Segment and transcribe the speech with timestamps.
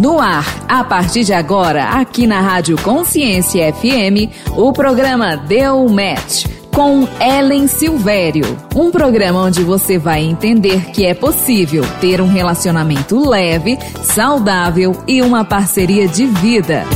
[0.00, 6.46] No ar, a partir de agora, aqui na Rádio Consciência FM, o programa Deu Match
[6.74, 8.46] com Ellen Silvério.
[8.74, 15.20] Um programa onde você vai entender que é possível ter um relacionamento leve, saudável e
[15.20, 16.86] uma parceria de vida.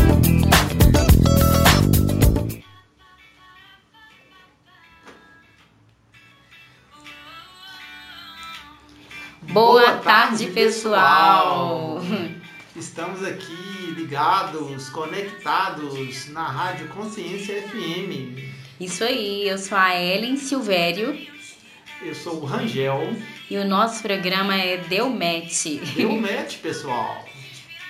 [9.53, 12.01] Boa tarde, pessoal!
[12.77, 18.37] Estamos aqui ligados, conectados na Rádio Consciência FM.
[18.81, 21.17] Isso aí, eu sou a Ellen Silvério.
[22.03, 23.17] Eu sou o Rangel.
[23.49, 25.67] E o nosso programa é Deu Match.
[25.95, 27.25] Deu Match, pessoal.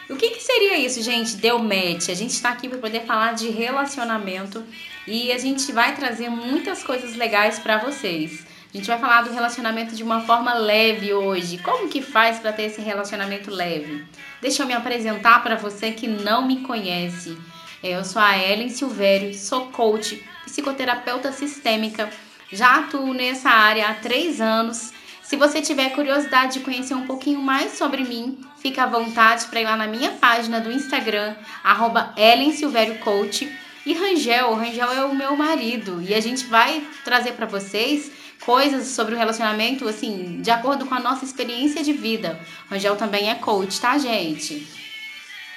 [0.06, 1.36] O que, que seria isso, gente?
[1.36, 2.10] Deu match.
[2.10, 4.62] A gente está aqui para poder falar de relacionamento
[5.08, 8.44] e a gente vai trazer muitas coisas legais para vocês.
[8.74, 11.58] A gente vai falar do relacionamento de uma forma leve hoje.
[11.58, 14.04] Como que faz para ter esse relacionamento leve?
[14.42, 17.38] Deixa eu me apresentar para você que não me conhece.
[17.80, 22.10] Eu sou a Ellen Silvério, sou coach, psicoterapeuta sistêmica.
[22.50, 24.92] Já atuo nessa área há três anos.
[25.22, 29.60] Se você tiver curiosidade de conhecer um pouquinho mais sobre mim, fica à vontade para
[29.60, 33.48] ir lá na minha página do Instagram, arroba Ellen Silvério Coach.
[33.86, 38.23] E Rangel, o Rangel é o meu marido e a gente vai trazer para vocês
[38.44, 42.40] coisas sobre o relacionamento, assim, de acordo com a nossa experiência de vida.
[42.70, 44.66] Rangel também é coach, tá, gente?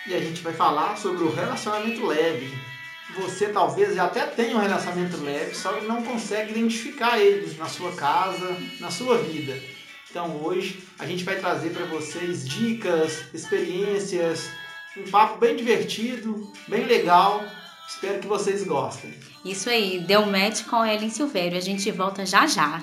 [0.07, 2.57] E a gente vai falar sobre o relacionamento leve.
[3.19, 7.91] Você talvez até tenha um relacionamento leve, só que não consegue identificar ele na sua
[7.93, 9.57] casa, na sua vida.
[10.09, 14.49] Então hoje a gente vai trazer para vocês dicas, experiências,
[14.95, 17.43] um papo bem divertido, bem legal.
[17.87, 19.13] Espero que vocês gostem.
[19.45, 21.57] Isso aí, deu match com Ellen Silvério.
[21.57, 22.81] A gente volta já já.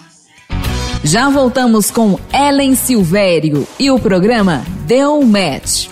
[1.04, 5.88] Já voltamos com Ellen Silvério e o programa Deu Match.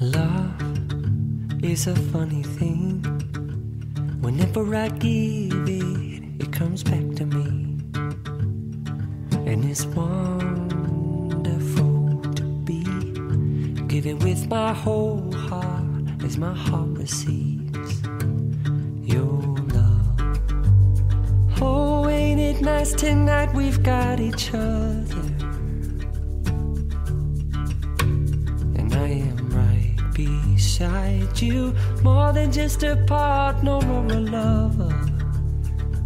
[0.00, 0.54] Love
[1.64, 2.69] is a funny thing.
[14.84, 18.02] Whole heart as my heart receives
[19.02, 19.42] your
[19.76, 20.20] love.
[21.60, 23.52] Oh, ain't it nice tonight?
[23.52, 25.26] We've got each other.
[28.78, 34.94] And I am right beside you, more than just a partner or a lover.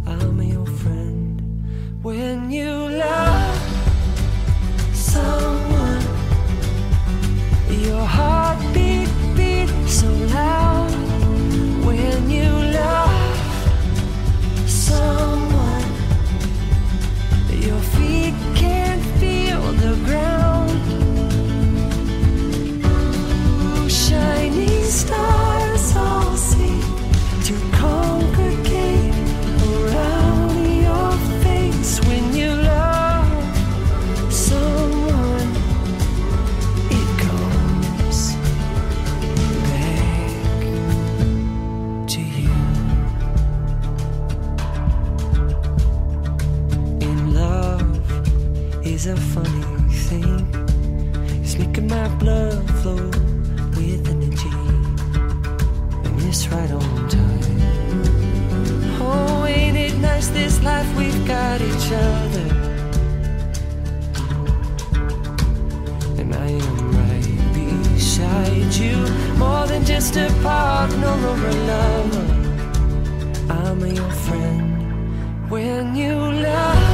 [0.05, 3.57] I'm your friend when you love
[4.93, 5.54] someone.
[8.15, 10.89] Your heart beat beat so loud
[11.85, 12.49] when you
[12.79, 13.11] love
[14.65, 15.85] someone.
[17.49, 20.44] Your feet can't feel the ground.
[56.51, 57.59] Right on time.
[59.01, 62.47] Oh, ain't it nice this life we've got each other?
[66.19, 68.95] And I am right beside you.
[69.37, 72.27] More than just a partner or a lover.
[73.49, 76.84] I'm your friend when you love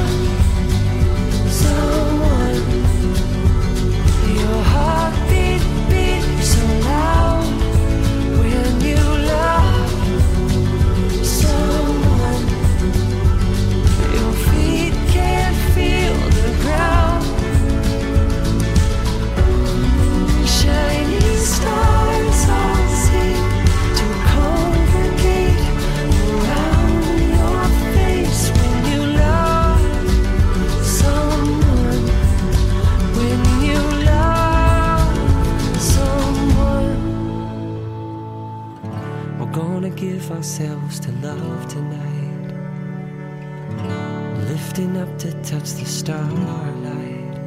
[40.41, 42.51] ourselves to love tonight.
[44.49, 47.37] Lifting up to touch the starlight.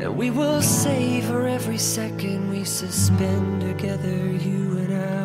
[0.00, 4.16] And we will savor every second we suspend together.
[4.46, 5.19] You and I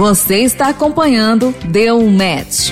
[0.00, 2.70] Você está acompanhando Deu Match.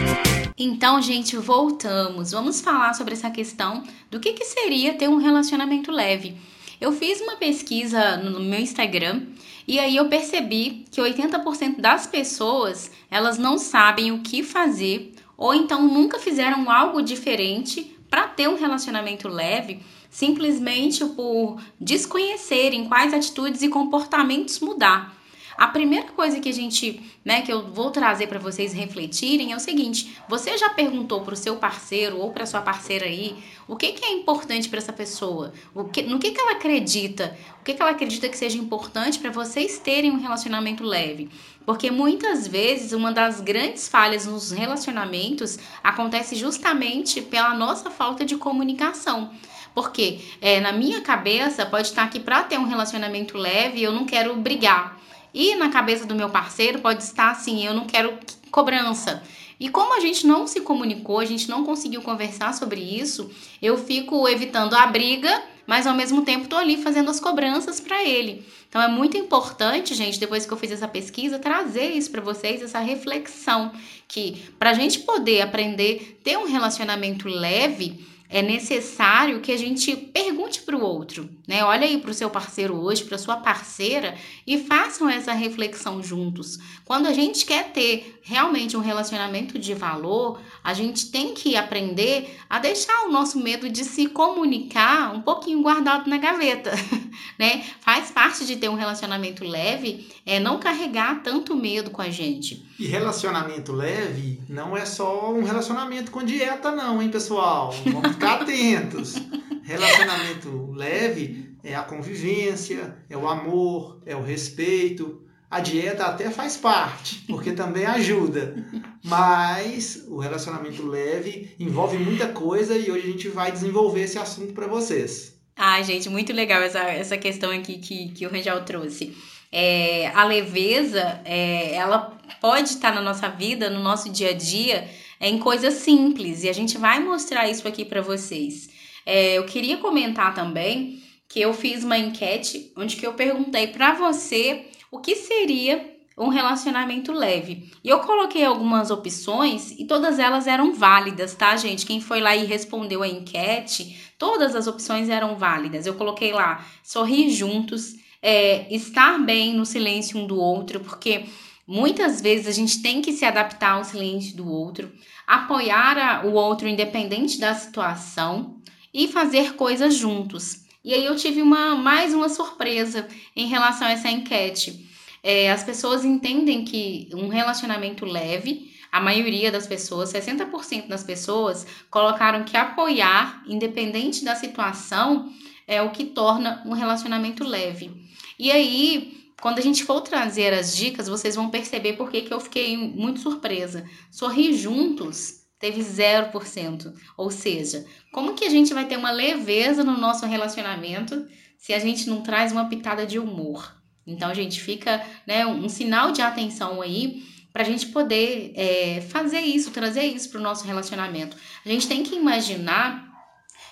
[0.56, 2.30] Então, gente, voltamos.
[2.30, 6.38] Vamos falar sobre essa questão do que, que seria ter um relacionamento leve.
[6.80, 9.24] Eu fiz uma pesquisa no meu Instagram
[9.66, 15.52] e aí eu percebi que 80% das pessoas, elas não sabem o que fazer ou
[15.52, 23.60] então nunca fizeram algo diferente para ter um relacionamento leve, simplesmente por desconhecerem quais atitudes
[23.60, 25.17] e comportamentos mudar.
[25.58, 29.56] A primeira coisa que a gente, né, que eu vou trazer para vocês refletirem é
[29.56, 33.74] o seguinte: você já perguntou para o seu parceiro ou para sua parceira aí o
[33.74, 35.52] que, que é importante para essa pessoa?
[35.74, 37.36] O que, no que, que ela acredita?
[37.60, 41.28] O que, que ela acredita que seja importante para vocês terem um relacionamento leve?
[41.66, 48.36] Porque muitas vezes uma das grandes falhas nos relacionamentos acontece justamente pela nossa falta de
[48.36, 49.32] comunicação.
[49.74, 54.06] Porque é, na minha cabeça pode estar que para ter um relacionamento leve eu não
[54.06, 54.97] quero brigar.
[55.38, 58.18] E na cabeça do meu parceiro pode estar assim: eu não quero
[58.50, 59.22] cobrança.
[59.60, 63.30] E como a gente não se comunicou, a gente não conseguiu conversar sobre isso,
[63.62, 68.02] eu fico evitando a briga, mas ao mesmo tempo tô ali fazendo as cobranças para
[68.04, 68.44] ele.
[68.68, 72.60] Então é muito importante, gente, depois que eu fiz essa pesquisa, trazer isso para vocês,
[72.60, 73.70] essa reflexão
[74.08, 79.96] que para a gente poder aprender ter um relacionamento leve, é necessário que a gente
[79.96, 81.64] pergunte para o outro, né?
[81.64, 84.16] Olha aí para o seu parceiro hoje, para sua parceira
[84.46, 86.58] e façam essa reflexão juntos.
[86.84, 92.38] Quando a gente quer ter realmente um relacionamento de valor, a gente tem que aprender
[92.50, 96.72] a deixar o nosso medo de se comunicar um pouquinho guardado na gaveta,
[97.38, 97.64] né?
[97.80, 102.66] Faz parte de ter um relacionamento leve, é não carregar tanto medo com a gente.
[102.78, 107.74] E relacionamento leve não é só um relacionamento com dieta, não, hein, pessoal?
[107.86, 109.14] Vamos ficar atentos.
[109.62, 115.22] Relacionamento leve é a convivência, é o amor, é o respeito.
[115.50, 118.66] A dieta até faz parte, porque também ajuda.
[119.02, 124.52] Mas o relacionamento leve envolve muita coisa e hoje a gente vai desenvolver esse assunto
[124.52, 125.38] para vocês.
[125.56, 129.16] Ah, gente, muito legal essa, essa questão aqui que, que o Rangel trouxe.
[129.50, 134.86] É, a leveza, é, ela pode estar na nossa vida, no nosso dia a dia,
[135.20, 136.44] é, em coisas simples.
[136.44, 138.68] E a gente vai mostrar isso aqui para vocês.
[139.04, 143.92] É, eu queria comentar também que eu fiz uma enquete onde que eu perguntei para
[143.92, 147.70] você o que seria um relacionamento leve.
[147.82, 151.86] E eu coloquei algumas opções e todas elas eram válidas, tá, gente?
[151.86, 155.86] Quem foi lá e respondeu a enquete, todas as opções eram válidas.
[155.86, 161.26] Eu coloquei lá sorrir juntos, é, estar bem no silêncio um do outro, porque
[161.66, 164.90] muitas vezes a gente tem que se adaptar ao silêncio do outro,
[165.28, 168.62] apoiar o outro independente da situação
[168.94, 170.64] e fazer coisas juntos.
[170.82, 173.06] E aí eu tive uma mais uma surpresa
[173.36, 174.88] em relação a essa enquete.
[175.22, 181.66] É, as pessoas entendem que um relacionamento leve, a maioria das pessoas, 60% das pessoas,
[181.90, 185.30] colocaram que apoiar, independente da situação,
[185.66, 187.90] é o que torna um relacionamento leve.
[188.38, 192.40] E aí, quando a gente for trazer as dicas, vocês vão perceber por que, eu
[192.40, 193.84] fiquei muito surpresa.
[194.10, 196.92] Sorrir juntos teve 0%.
[197.16, 201.26] Ou seja, como que a gente vai ter uma leveza no nosso relacionamento
[201.56, 203.76] se a gente não traz uma pitada de humor?
[204.06, 209.40] Então, gente, fica né, um sinal de atenção aí para a gente poder é, fazer
[209.40, 211.36] isso, trazer isso para o nosso relacionamento.
[211.64, 213.06] A gente tem que imaginar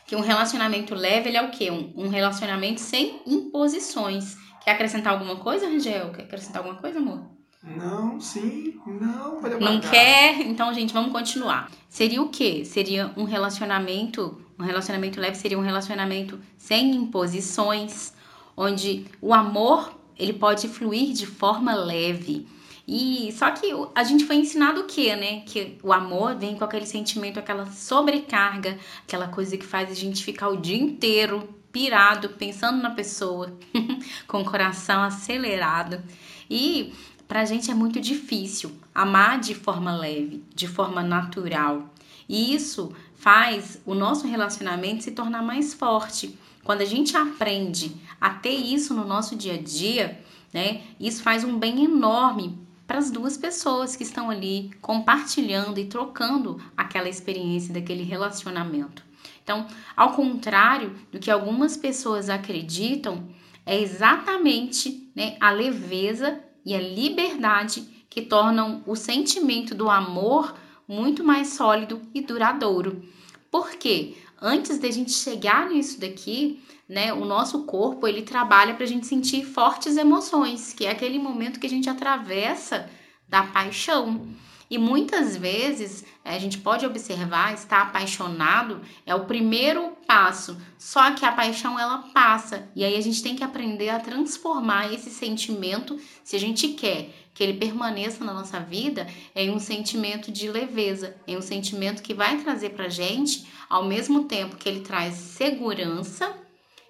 [0.06, 1.70] que um relacionamento leve ele é o quê?
[1.70, 4.36] Um, um relacionamento sem imposições.
[4.66, 6.10] Quer acrescentar alguma coisa, Rangel?
[6.10, 7.20] Quer acrescentar alguma coisa, amor?
[7.62, 9.40] Não, sim, não.
[9.60, 10.40] Não quer?
[10.40, 11.70] Então, gente, vamos continuar.
[11.88, 12.64] Seria o quê?
[12.64, 18.12] Seria um relacionamento, um relacionamento leve seria um relacionamento sem imposições,
[18.56, 22.48] onde o amor ele pode fluir de forma leve.
[22.88, 25.42] E só que a gente foi ensinado o quê, né?
[25.46, 30.24] Que o amor vem com aquele sentimento, aquela sobrecarga, aquela coisa que faz a gente
[30.24, 33.54] ficar o dia inteiro pirado, pensando na pessoa,
[34.26, 36.02] com o coração acelerado.
[36.48, 36.94] E
[37.28, 41.92] pra gente é muito difícil amar de forma leve, de forma natural.
[42.26, 46.38] E isso faz o nosso relacionamento se tornar mais forte.
[46.64, 50.18] Quando a gente aprende a ter isso no nosso dia a dia,
[50.54, 50.80] né?
[50.98, 56.58] Isso faz um bem enorme para as duas pessoas que estão ali compartilhando e trocando
[56.74, 59.05] aquela experiência daquele relacionamento.
[59.46, 59.64] Então,
[59.96, 63.28] ao contrário do que algumas pessoas acreditam,
[63.64, 70.52] é exatamente né, a leveza e a liberdade que tornam o sentimento do amor
[70.88, 73.04] muito mais sólido e duradouro.
[73.48, 74.16] Por quê?
[74.42, 79.06] Antes da gente chegar nisso daqui, né, o nosso corpo ele trabalha para a gente
[79.06, 82.90] sentir fortes emoções, que é aquele momento que a gente atravessa
[83.28, 84.26] da paixão.
[84.68, 91.24] E muitas vezes a gente pode observar, estar apaixonado é o primeiro passo, só que
[91.24, 95.98] a paixão ela passa, e aí a gente tem que aprender a transformar esse sentimento,
[96.24, 101.14] se a gente quer que ele permaneça na nossa vida, em um sentimento de leveza,
[101.26, 106.34] em um sentimento que vai trazer pra gente, ao mesmo tempo que ele traz segurança,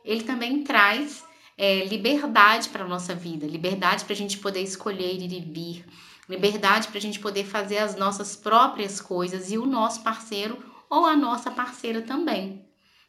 [0.04, 1.24] ele também traz
[1.58, 5.84] é, liberdade para nossa vida, liberdade para a gente poder escolher ir e vir
[6.28, 11.06] liberdade para a gente poder fazer as nossas próprias coisas e o nosso parceiro ou
[11.06, 12.64] a nossa parceira também,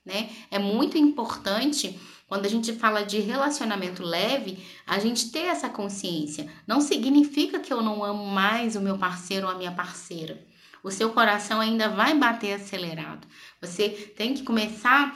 [0.05, 0.29] né?
[0.50, 6.51] É muito importante quando a gente fala de relacionamento leve, a gente ter essa consciência.
[6.67, 10.45] Não significa que eu não amo mais o meu parceiro ou a minha parceira.
[10.83, 13.25] O seu coração ainda vai bater acelerado.
[13.62, 15.15] Você tem que começar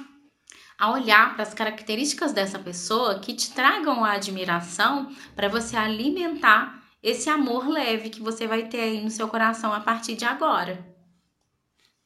[0.80, 6.81] a olhar para as características dessa pessoa que te tragam a admiração para você alimentar
[7.02, 10.86] esse amor leve que você vai ter aí no seu coração a partir de agora.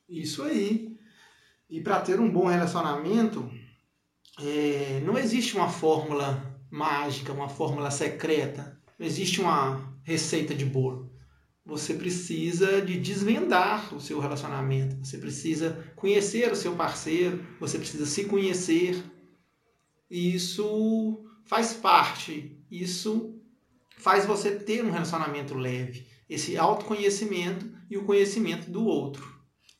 [0.08, 0.96] Isso aí.
[1.70, 3.50] E para ter um bom relacionamento,
[4.40, 11.12] é, não existe uma fórmula mágica, uma fórmula secreta, não existe uma receita de bolo.
[11.66, 18.06] Você precisa de desvendar o seu relacionamento, você precisa conhecer o seu parceiro, você precisa
[18.06, 19.04] se conhecer.
[20.10, 23.35] E isso faz parte, isso
[24.06, 29.28] faz você ter um relacionamento leve, esse autoconhecimento e o conhecimento do outro.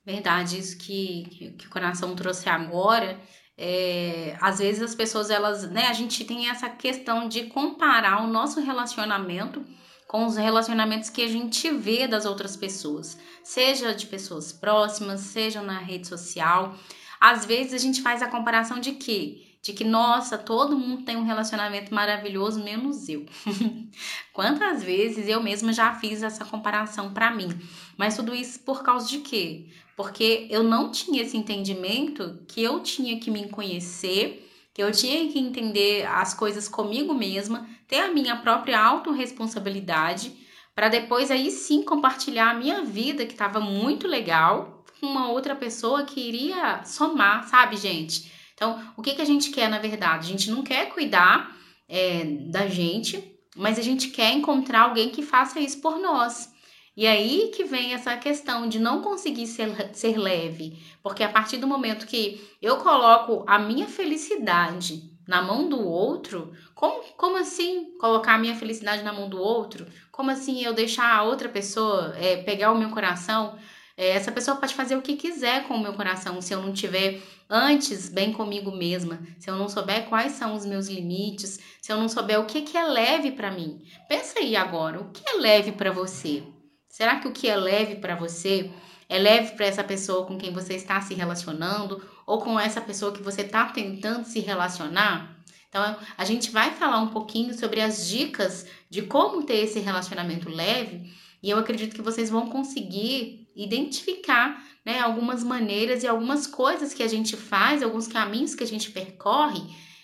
[0.04, 3.22] Verdade, isso que, que o coração trouxe agora.
[3.56, 8.28] É, às vezes as pessoas, elas, né, a gente tem essa questão de comparar o
[8.28, 9.64] nosso relacionamento
[10.08, 15.62] com os relacionamentos que a gente vê das outras pessoas, seja de pessoas próximas, seja
[15.62, 16.76] na rede social.
[17.22, 19.45] Às vezes a gente faz a comparação de quê?
[19.66, 23.26] De que, nossa, todo mundo tem um relacionamento maravilhoso, menos eu.
[24.32, 27.50] Quantas vezes eu mesma já fiz essa comparação para mim?
[27.98, 29.66] Mas tudo isso por causa de quê?
[29.98, 35.28] Porque eu não tinha esse entendimento que eu tinha que me conhecer, que eu tinha
[35.32, 40.32] que entender as coisas comigo mesma, ter a minha própria autorresponsabilidade,
[40.76, 45.56] para depois aí sim compartilhar a minha vida, que estava muito legal, com uma outra
[45.56, 48.35] pessoa que iria somar, sabe, gente?
[48.56, 50.28] Então, o que, que a gente quer na verdade?
[50.28, 51.56] A gente não quer cuidar
[51.88, 56.54] é, da gente, mas a gente quer encontrar alguém que faça isso por nós.
[56.98, 61.58] E aí que vem essa questão de não conseguir ser, ser leve, porque a partir
[61.58, 67.98] do momento que eu coloco a minha felicidade na mão do outro, como, como assim
[68.00, 69.86] colocar a minha felicidade na mão do outro?
[70.12, 73.58] Como assim eu deixar a outra pessoa é, pegar o meu coração?
[73.98, 76.74] É, essa pessoa pode fazer o que quiser com o meu coração se eu não
[76.74, 81.92] tiver antes bem comigo mesma, se eu não souber quais são os meus limites, se
[81.92, 83.82] eu não souber o que, que é leve para mim.
[84.10, 86.44] Pensa aí agora, o que é leve para você?
[86.90, 88.72] Será que o que é leve para você
[89.08, 93.14] é leve para essa pessoa com quem você está se relacionando ou com essa pessoa
[93.14, 95.38] que você está tentando se relacionar?
[95.70, 100.50] Então, a gente vai falar um pouquinho sobre as dicas de como ter esse relacionamento
[100.50, 106.94] leve e eu acredito que vocês vão conseguir identificar né, algumas maneiras e algumas coisas
[106.94, 109.62] que a gente faz, alguns caminhos que a gente percorre,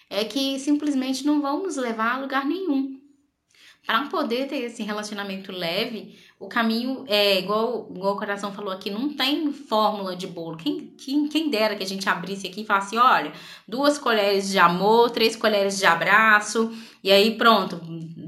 [0.10, 3.01] é que simplesmente não vão nos levar a lugar nenhum.
[3.86, 8.90] Para poder ter esse relacionamento leve, o caminho é igual, igual o coração falou aqui,
[8.90, 10.56] não tem fórmula de bolo.
[10.56, 13.34] Quem, quem, quem dera que a gente abrisse aqui e falasse: olha,
[13.68, 16.72] duas colheres de amor, três colheres de abraço,
[17.04, 17.82] e aí pronto,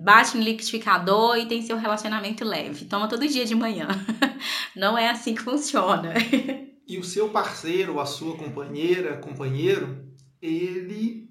[0.04, 2.86] bate no liquidificador e tem seu relacionamento leve.
[2.86, 3.88] Toma todo dia de manhã.
[4.76, 6.14] Não é assim que funciona.
[6.86, 10.06] E o seu parceiro, a sua companheira, companheiro,
[10.42, 11.30] ele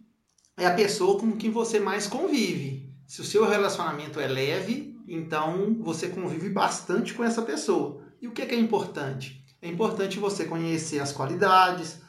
[0.57, 2.82] é a pessoa com quem você mais convive.
[3.13, 8.03] Se o seu relacionamento é leve, então você convive bastante com essa pessoa.
[8.23, 9.45] E o que é, que é importante?
[9.61, 12.01] É importante você conhecer as qualidades,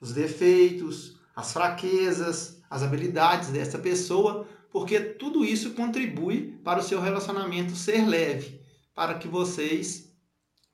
[0.00, 7.02] os defeitos, as fraquezas, as habilidades dessa pessoa porque tudo isso contribui para o seu
[7.02, 8.58] relacionamento ser leve,
[8.94, 10.10] para que vocês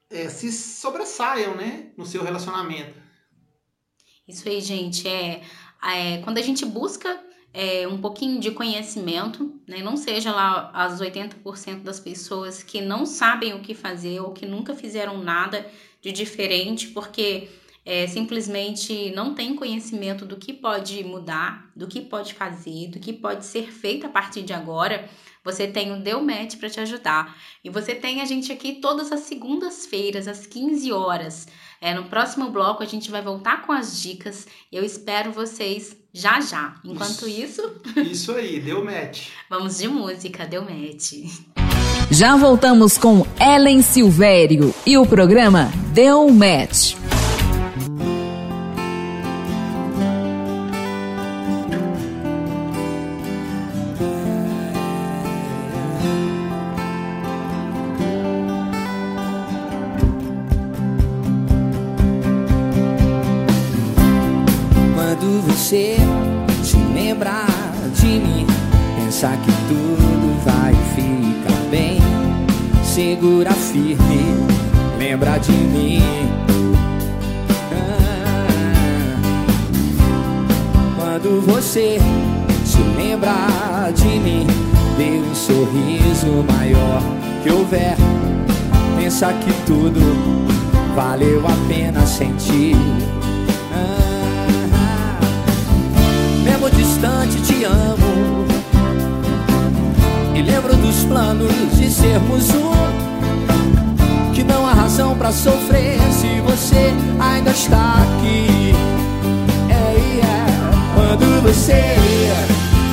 [0.09, 2.95] é, se sobressaiam né, no seu relacionamento.
[4.29, 5.43] Isso aí, gente, é,
[5.83, 11.01] é quando a gente busca é, um pouquinho de conhecimento, né, não seja lá as
[11.01, 15.67] 80% das pessoas que não sabem o que fazer ou que nunca fizeram nada
[16.01, 17.49] de diferente, porque
[17.85, 23.13] é, simplesmente não tem conhecimento do que pode mudar, do que pode fazer, do que
[23.13, 25.09] pode ser feito a partir de agora,
[25.45, 27.37] você tem o Delmet para te ajudar.
[27.65, 31.49] E você tem a gente aqui todas as segundas-feiras, às 15 horas.
[31.81, 34.47] É, no próximo bloco a gente vai voltar com as dicas.
[34.71, 36.77] Eu espero vocês já já.
[36.85, 37.61] Enquanto isso.
[37.97, 37.99] Isso,
[38.31, 39.31] isso aí, deu match.
[39.51, 41.15] Vamos de música, deu match.
[42.09, 46.95] Já voltamos com Ellen Silvério e o programa Deu Match.
[82.73, 84.47] Se lembrar de mim,
[84.97, 87.03] dê um sorriso maior
[87.43, 87.95] que houver,
[88.97, 90.01] pensa que tudo
[90.97, 92.75] valeu a pena sentir.
[93.75, 95.21] Ah,
[96.43, 98.47] mesmo distante te amo.
[100.35, 104.33] E lembro dos planos de sermos um.
[104.33, 108.73] Que não há razão pra sofrer se você ainda está aqui.
[109.69, 110.47] É, é.
[110.95, 111.97] Quando você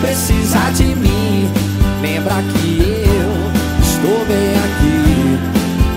[0.02, 1.50] precisar de mim
[2.02, 3.32] Lembra que eu
[3.82, 5.38] estou bem aqui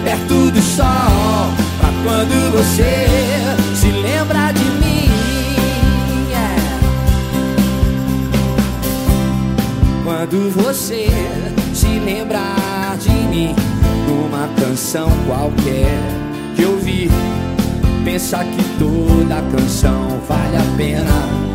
[0.04, 3.08] Perto do sol Pra quando você
[3.74, 5.08] se lembra de mim
[6.32, 6.56] é.
[10.04, 11.08] Quando você
[11.74, 13.54] se lembrar de mim
[14.06, 15.98] Numa canção qualquer
[16.56, 17.08] que eu vi
[18.04, 21.52] Pensa que toda canção vale a pena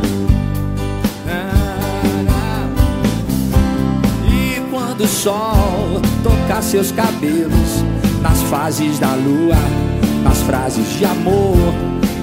[4.97, 7.83] E quando o sol tocar seus cabelos
[8.19, 9.55] Nas fases da lua,
[10.23, 11.55] nas frases de amor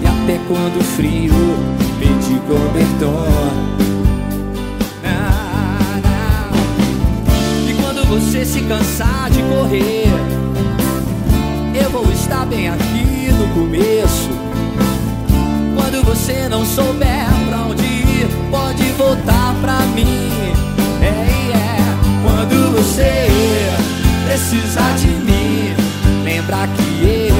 [0.03, 1.33] E até quando o frio
[2.01, 3.29] pedir cobertor.
[5.05, 7.71] Ah, não.
[7.71, 10.09] E quando você se cansar de correr
[11.81, 14.31] Eu vou estar bem aqui no começo.
[15.77, 20.34] Quando você não souber pra onde ir Pode voltar pra mim
[22.95, 23.73] você
[24.25, 25.75] precisar de mim
[26.23, 27.35] Lembra que eu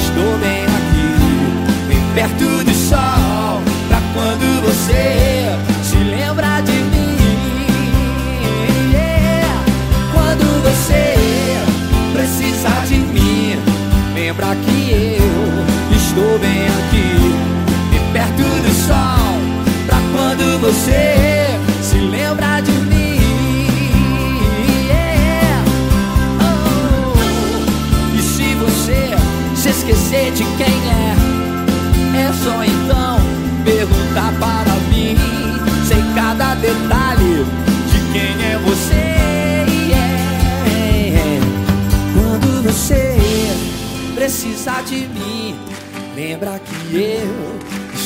[0.00, 7.16] estou bem aqui Bem perto do sol Pra quando você se lembra de mim
[8.92, 9.54] Yeah.
[10.12, 11.14] Quando você
[12.12, 13.56] precisar de mim
[14.14, 14.71] Lembra que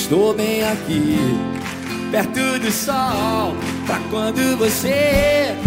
[0.06, 1.18] estou bem aqui
[2.12, 5.65] Perto do sol Pra quando você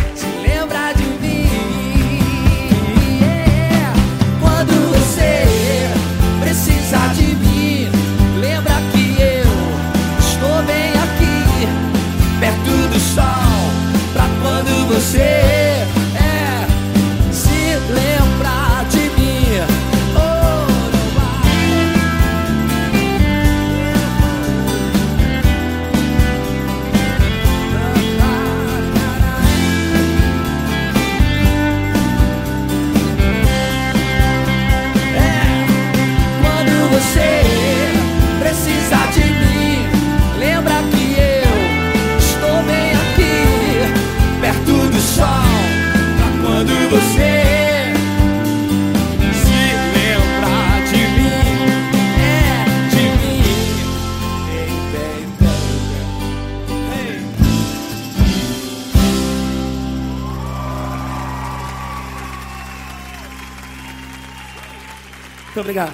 [65.69, 65.93] obrigado.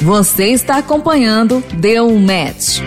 [0.00, 2.80] Você está acompanhando Deu Match.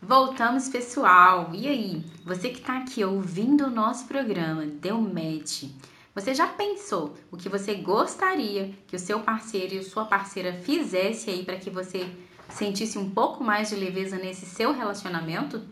[0.00, 1.50] Voltamos, pessoal.
[1.54, 2.04] E aí?
[2.24, 5.64] Você que tá aqui ouvindo o nosso programa, deu match.
[6.12, 11.30] Você já pensou o que você gostaria que o seu parceiro e sua parceira fizesse
[11.30, 12.08] aí para que você
[12.48, 15.62] sentisse um pouco mais de leveza nesse seu relacionamento?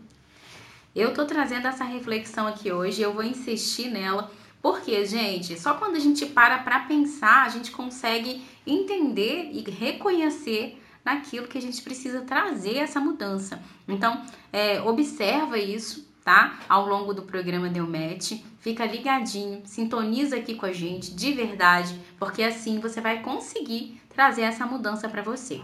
[0.95, 5.95] Eu tô trazendo essa reflexão aqui hoje, eu vou insistir nela, porque, gente, só quando
[5.95, 11.81] a gente para pra pensar, a gente consegue entender e reconhecer naquilo que a gente
[11.81, 13.61] precisa trazer essa mudança.
[13.87, 16.09] Então, é, observa isso, tá?
[16.29, 16.59] tá?
[16.69, 18.33] Ao longo do programa Deu Match.
[18.59, 24.43] Fica ligadinho, sintoniza aqui com a gente de verdade, porque assim você vai conseguir trazer
[24.43, 25.59] essa mudança para você.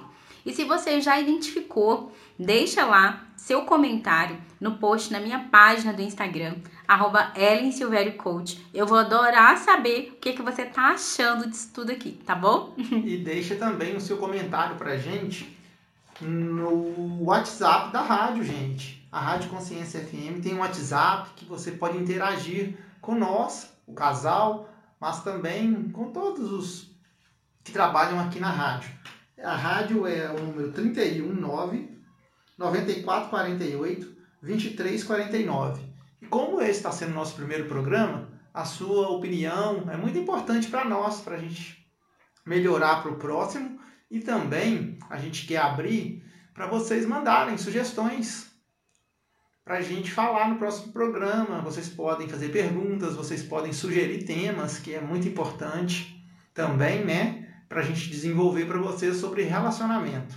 [0.45, 6.01] E se você já identificou, deixa lá seu comentário no post na minha página do
[6.01, 6.55] Instagram,
[6.87, 8.63] arroba Ellen Silvério Coach.
[8.73, 12.73] Eu vou adorar saber o que, que você tá achando disso tudo aqui, tá bom?
[12.77, 15.55] E deixa também o seu comentário pra gente
[16.21, 19.05] no WhatsApp da rádio, gente.
[19.11, 24.69] A Rádio Consciência FM tem um WhatsApp que você pode interagir com nós, o casal,
[24.99, 26.91] mas também com todos os
[27.63, 28.89] que trabalham aqui na rádio.
[29.41, 31.89] A rádio é o número 319
[32.57, 35.81] 9448 2349.
[36.21, 40.67] E como esse está sendo o nosso primeiro programa, a sua opinião é muito importante
[40.67, 41.85] para nós, para a gente
[42.45, 48.55] melhorar para o próximo e também a gente quer abrir para vocês mandarem sugestões
[49.65, 51.59] para a gente falar no próximo programa.
[51.61, 57.44] Vocês podem fazer perguntas, vocês podem sugerir temas, que é muito importante também, né?
[57.67, 60.35] Para a gente desenvolver para vocês sobre relacionamento.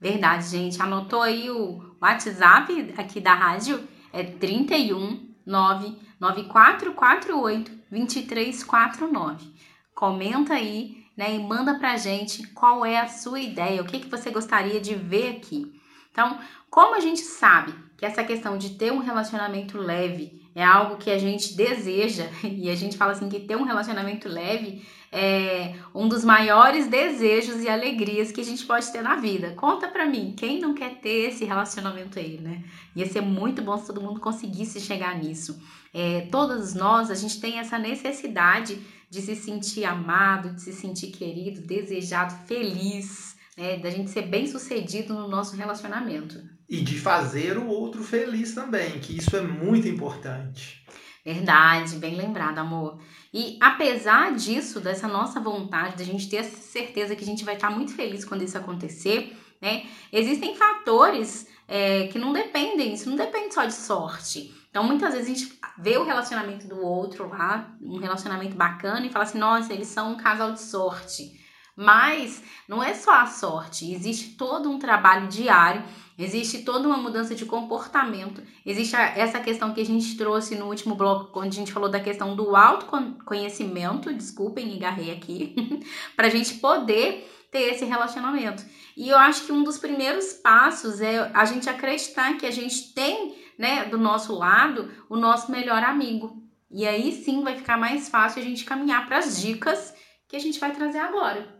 [0.00, 0.80] Verdade, gente.
[0.80, 3.82] Anotou aí o WhatsApp aqui da rádio?
[4.12, 9.54] É 31 99448 2349.
[9.94, 14.10] Comenta aí, né, e manda pra gente qual é a sua ideia, o que, que
[14.10, 15.72] você gostaria de ver aqui.
[16.10, 20.96] Então, como a gente sabe que essa questão de ter um relacionamento leve é algo
[20.96, 25.74] que a gente deseja, e a gente fala assim que ter um relacionamento leve é
[25.94, 29.52] um dos maiores desejos e alegrias que a gente pode ter na vida.
[29.54, 32.64] Conta pra mim, quem não quer ter esse relacionamento aí, né?
[32.94, 35.60] Ia ser muito bom se todo mundo conseguisse chegar nisso.
[35.92, 41.08] É, todos nós, a gente tem essa necessidade de se sentir amado, de se sentir
[41.08, 43.78] querido, desejado, feliz, né?
[43.78, 46.42] Da gente ser bem sucedido no nosso relacionamento.
[46.68, 50.84] E de fazer o outro feliz também, que isso é muito importante.
[51.26, 53.00] Verdade, bem lembrado, amor.
[53.34, 57.56] E apesar disso, dessa nossa vontade, da gente ter essa certeza que a gente vai
[57.56, 59.86] estar muito feliz quando isso acontecer, né?
[60.12, 64.54] Existem fatores é, que não dependem, isso não depende só de sorte.
[64.70, 69.10] Então, muitas vezes a gente vê o relacionamento do outro lá, um relacionamento bacana, e
[69.10, 71.35] fala assim: nossa, eles são um casal de sorte.
[71.76, 75.84] Mas não é só a sorte, existe todo um trabalho diário
[76.18, 78.42] Existe toda uma mudança de comportamento.
[78.64, 82.00] Existe essa questão que a gente trouxe no último bloco, quando a gente falou da
[82.00, 84.12] questão do autoconhecimento.
[84.14, 85.54] Desculpem, engarrei aqui.
[86.16, 88.64] para a gente poder ter esse relacionamento.
[88.96, 92.94] E eu acho que um dos primeiros passos é a gente acreditar que a gente
[92.94, 96.42] tem, né, do nosso lado, o nosso melhor amigo.
[96.70, 99.94] E aí sim vai ficar mais fácil a gente caminhar para as dicas
[100.26, 101.55] que a gente vai trazer agora.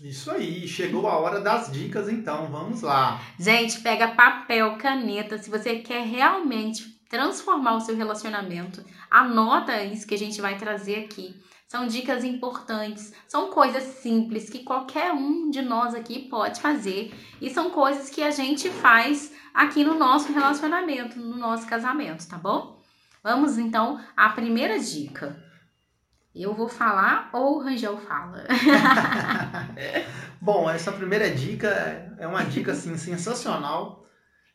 [0.00, 3.20] Isso aí, chegou a hora das dicas então, vamos lá.
[3.38, 10.14] Gente, pega papel, caneta, se você quer realmente transformar o seu relacionamento, anota isso que
[10.14, 11.34] a gente vai trazer aqui.
[11.66, 17.50] São dicas importantes, são coisas simples que qualquer um de nós aqui pode fazer e
[17.50, 22.80] são coisas que a gente faz aqui no nosso relacionamento, no nosso casamento, tá bom?
[23.22, 25.47] Vamos então à primeira dica.
[26.40, 28.46] Eu vou falar ou o Rangel fala?
[30.40, 31.68] Bom, essa primeira dica
[32.16, 34.06] é uma dica assim sensacional.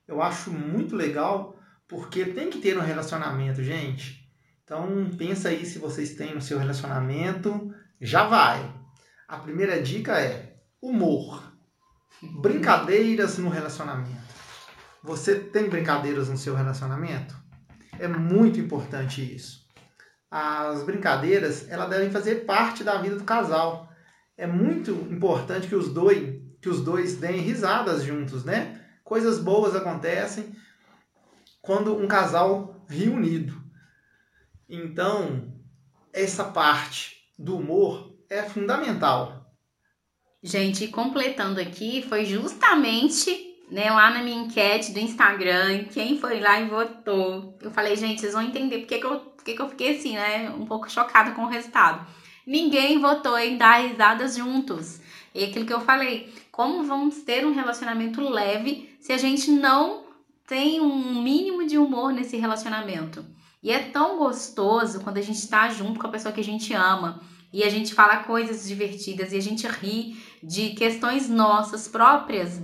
[0.07, 4.25] Eu acho muito legal porque tem que ter um relacionamento, gente.
[4.63, 8.73] Então pensa aí se vocês têm no seu relacionamento, já vai.
[9.27, 11.51] A primeira dica é humor.
[12.41, 14.23] Brincadeiras no relacionamento.
[15.03, 17.35] Você tem brincadeiras no seu relacionamento?
[17.99, 19.62] É muito importante isso
[20.35, 23.87] as brincadeiras elas devem fazer parte da vida do casal.
[24.35, 28.81] É muito importante que os dois que os dois deem risadas juntos, né?
[29.03, 30.55] Coisas boas acontecem
[31.61, 33.61] quando um casal ri unido.
[34.67, 35.53] Então,
[36.11, 39.53] essa parte do humor é fundamental.
[40.41, 46.59] Gente, completando aqui, foi justamente né, lá na minha enquete do Instagram, quem foi lá
[46.59, 47.57] e votou.
[47.61, 50.65] Eu falei, gente, vocês vão entender porque que eu, que eu fiquei assim, né, um
[50.65, 52.05] pouco chocada com o resultado.
[52.45, 55.01] Ninguém votou em dar risadas juntos.
[55.33, 60.03] E aquilo que eu falei, como vamos ter um relacionamento leve se a gente não
[60.45, 63.25] tem um mínimo de humor nesse relacionamento?
[63.61, 66.73] E é tão gostoso quando a gente está junto com a pessoa que a gente
[66.73, 72.61] ama e a gente fala coisas divertidas e a gente ri de questões nossas próprias,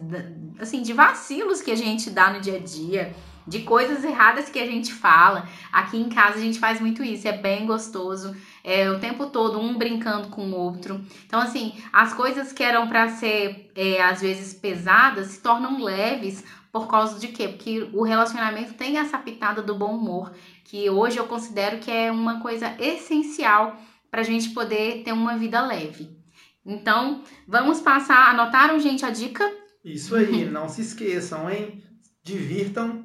[0.60, 3.16] assim, de vacilos que a gente dá no dia a dia,
[3.48, 5.48] de coisas erradas que a gente fala.
[5.72, 8.36] Aqui em casa a gente faz muito isso, é bem gostoso.
[8.64, 11.02] É, o tempo todo um brincando com o outro.
[11.26, 16.44] Então, assim, as coisas que eram para ser é, às vezes pesadas se tornam leves
[16.72, 17.48] Por causa de quê?
[17.48, 20.32] Porque o relacionamento tem essa pitada do bom humor,
[20.66, 23.76] que hoje eu considero que é uma coisa essencial
[24.12, 26.16] para a gente poder ter uma vida leve.
[26.64, 28.30] Então, vamos passar.
[28.30, 29.52] Anotaram, gente, a dica?
[29.84, 31.84] Isso aí, não se esqueçam, hein?
[32.24, 33.04] Divirtam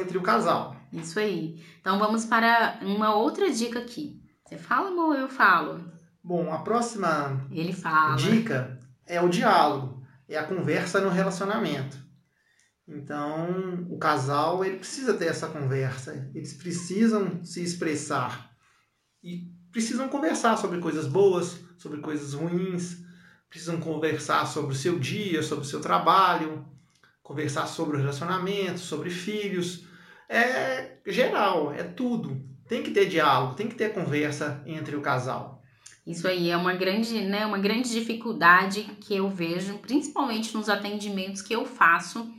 [0.00, 0.76] entre o casal.
[0.92, 1.62] Isso aí.
[1.80, 4.20] Então, vamos para uma outra dica aqui.
[4.44, 5.84] Você fala, amor, ou eu falo?
[6.22, 8.16] Bom, a próxima Ele fala.
[8.16, 11.98] dica é o diálogo, é a conversa no relacionamento.
[12.88, 18.52] Então, o casal ele precisa ter essa conversa, eles precisam se expressar
[19.22, 22.98] e precisam conversar sobre coisas boas, sobre coisas ruins,
[23.50, 26.64] precisam conversar sobre o seu dia, sobre o seu trabalho,
[27.22, 29.85] conversar sobre o relacionamento, sobre filhos.
[30.28, 32.40] É geral, é tudo.
[32.68, 35.62] Tem que ter diálogo, tem que ter conversa entre o casal.
[36.06, 41.42] Isso aí é uma grande, né, uma grande dificuldade que eu vejo, principalmente nos atendimentos
[41.42, 42.32] que eu faço.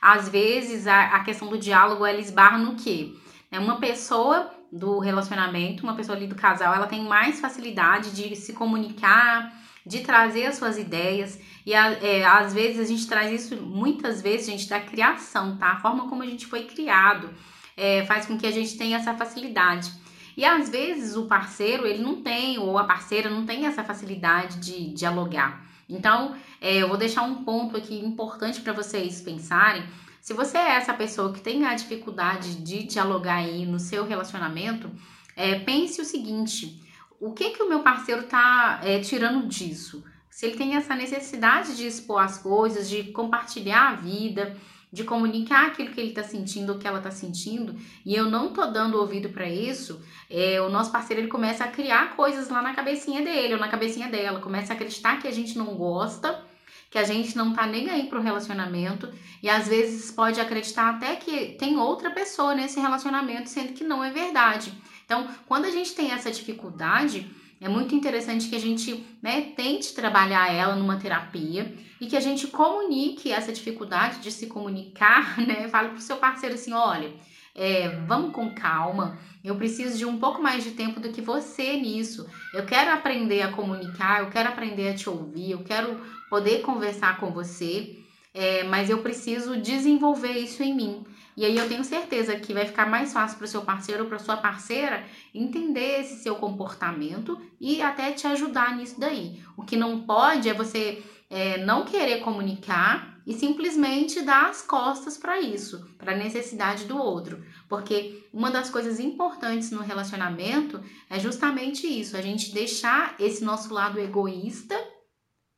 [0.00, 3.14] Às vezes a, a questão do diálogo ela esbarra no quê?
[3.50, 8.36] É uma pessoa do relacionamento, uma pessoa ali do casal, ela tem mais facilidade de
[8.36, 9.52] se comunicar,
[9.86, 11.38] de trazer as suas ideias.
[11.64, 15.72] E é, às vezes a gente traz isso, muitas vezes, gente, da criação, tá?
[15.72, 17.30] A forma como a gente foi criado
[17.76, 19.90] é, faz com que a gente tenha essa facilidade.
[20.36, 24.58] E às vezes o parceiro, ele não tem, ou a parceira não tem essa facilidade
[24.58, 25.64] de dialogar.
[25.88, 29.84] Então, é, eu vou deixar um ponto aqui importante para vocês pensarem.
[30.20, 34.90] Se você é essa pessoa que tem a dificuldade de dialogar aí no seu relacionamento,
[35.36, 36.82] é, pense o seguinte:
[37.20, 40.02] o que que o meu parceiro tá é, tirando disso?
[40.34, 44.56] Se ele tem essa necessidade de expor as coisas, de compartilhar a vida,
[44.92, 48.52] de comunicar aquilo que ele está sentindo ou que ela está sentindo, e eu não
[48.52, 52.60] tô dando ouvido para isso, é, o nosso parceiro ele começa a criar coisas lá
[52.60, 56.44] na cabecinha dele ou na cabecinha dela, começa a acreditar que a gente não gosta,
[56.90, 59.08] que a gente não tá nem aí pro relacionamento,
[59.40, 64.02] e às vezes pode acreditar até que tem outra pessoa nesse relacionamento, sendo que não
[64.02, 64.74] é verdade.
[65.04, 67.30] Então, quando a gente tem essa dificuldade,
[67.64, 72.20] é muito interessante que a gente né, tente trabalhar ela numa terapia e que a
[72.20, 75.66] gente comunique essa dificuldade de se comunicar, né?
[75.68, 77.10] Fale pro seu parceiro assim, olha,
[77.54, 79.18] é, vamos com calma.
[79.42, 82.28] Eu preciso de um pouco mais de tempo do que você nisso.
[82.52, 85.98] Eu quero aprender a comunicar, eu quero aprender a te ouvir, eu quero
[86.28, 87.98] poder conversar com você,
[88.34, 91.06] é, mas eu preciso desenvolver isso em mim.
[91.36, 94.08] E aí eu tenho certeza que vai ficar mais fácil para o seu parceiro ou
[94.08, 99.42] para sua parceira entender esse seu comportamento e até te ajudar nisso daí.
[99.56, 105.16] O que não pode é você é, não querer comunicar e simplesmente dar as costas
[105.16, 107.44] para isso, para a necessidade do outro.
[107.68, 113.72] Porque uma das coisas importantes no relacionamento é justamente isso, a gente deixar esse nosso
[113.72, 114.76] lado egoísta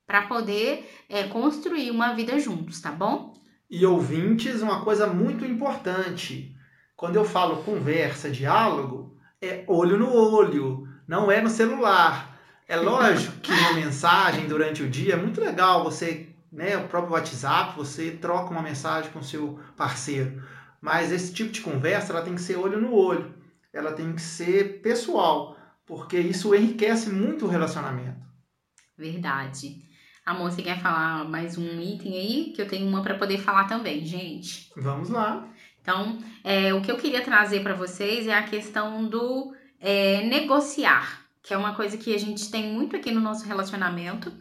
[0.07, 3.35] para poder é, construir uma vida juntos, tá bom?
[3.69, 6.57] E ouvintes, uma coisa muito importante.
[6.97, 12.39] Quando eu falo conversa, diálogo, é olho no olho, não é no celular.
[12.69, 17.13] É lógico que uma mensagem durante o dia é muito legal você, né, o próprio
[17.13, 20.43] WhatsApp, você troca uma mensagem com seu parceiro.
[20.81, 23.35] Mas esse tipo de conversa, ela tem que ser olho no olho.
[23.73, 28.25] Ela tem que ser pessoal, porque isso enriquece muito o relacionamento.
[28.97, 29.85] Verdade.
[30.27, 32.53] Amor, você quer falar mais um item aí?
[32.53, 34.73] Que eu tenho uma para poder falar também, gente.
[34.77, 35.49] Vamos lá.
[35.81, 41.25] Então, é, o que eu queria trazer para vocês é a questão do é, negociar,
[41.41, 44.33] que é uma coisa que a gente tem muito aqui no nosso relacionamento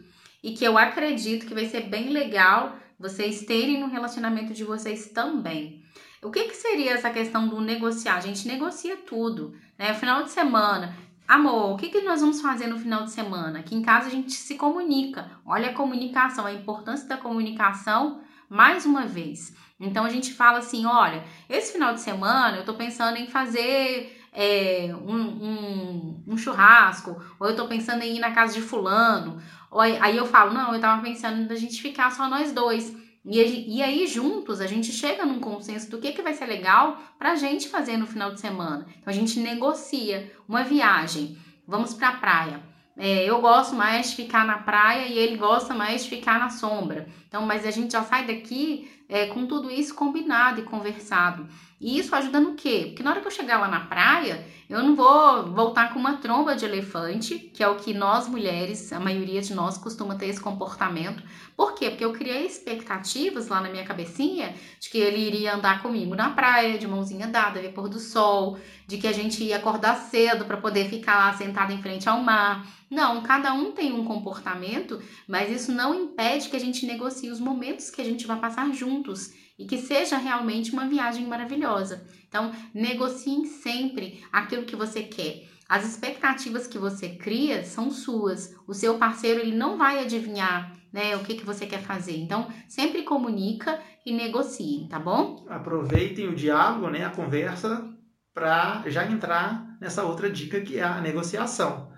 [0.42, 5.10] e que eu acredito que vai ser bem legal vocês terem no relacionamento de vocês
[5.10, 5.84] também.
[6.20, 8.16] O que, que seria essa questão do negociar?
[8.16, 9.94] A gente negocia tudo, né?
[9.94, 10.96] Final de semana,
[11.28, 13.58] Amor, o que, que nós vamos fazer no final de semana?
[13.58, 15.28] Aqui em casa a gente se comunica.
[15.44, 19.52] Olha a comunicação, a importância da comunicação mais uma vez.
[19.80, 24.16] Então a gente fala assim: olha, esse final de semana eu tô pensando em fazer
[24.32, 29.42] é, um, um, um, churrasco, ou eu tô pensando em ir na casa de fulano.
[29.68, 32.94] Ou aí eu falo, não, eu tava pensando da gente ficar só nós dois.
[33.26, 37.00] E, e aí, juntos, a gente chega num consenso do que, que vai ser legal
[37.18, 38.86] pra gente fazer no final de semana.
[39.00, 41.36] Então, a gente negocia uma viagem.
[41.66, 42.62] Vamos pra praia.
[42.96, 46.48] É, eu gosto mais de ficar na praia e ele gosta mais de ficar na
[46.48, 47.08] sombra.
[47.28, 51.46] Então, mas a gente já sai daqui é, com tudo isso combinado e conversado.
[51.80, 52.86] E isso ajuda no quê?
[52.88, 56.16] Porque na hora que eu chegar lá na praia, eu não vou voltar com uma
[56.16, 60.26] tromba de elefante, que é o que nós mulheres, a maioria de nós costuma ter
[60.26, 61.22] esse comportamento.
[61.54, 61.90] Por quê?
[61.90, 66.30] Porque eu criei expectativas lá na minha cabecinha de que ele iria andar comigo na
[66.30, 70.46] praia, de mãozinha dada, ver pôr do sol, de que a gente ia acordar cedo
[70.46, 72.66] para poder ficar lá sentado em frente ao mar.
[72.90, 77.40] Não, cada um tem um comportamento, mas isso não impede que a gente negocie os
[77.40, 82.06] momentos que a gente vai passar junto juntos e que seja realmente uma viagem maravilhosa.
[82.28, 85.44] Então, negociem sempre aquilo que você quer.
[85.68, 88.54] As expectativas que você cria são suas.
[88.66, 92.16] O seu parceiro ele não vai adivinhar né, o que, que você quer fazer.
[92.16, 95.44] Então, sempre comunica e negocie, tá bom?
[95.48, 97.92] Aproveitem o diálogo, né, a conversa,
[98.32, 101.90] para já entrar nessa outra dica que é a negociação.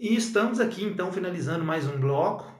[0.00, 2.57] E estamos aqui então finalizando mais um bloco.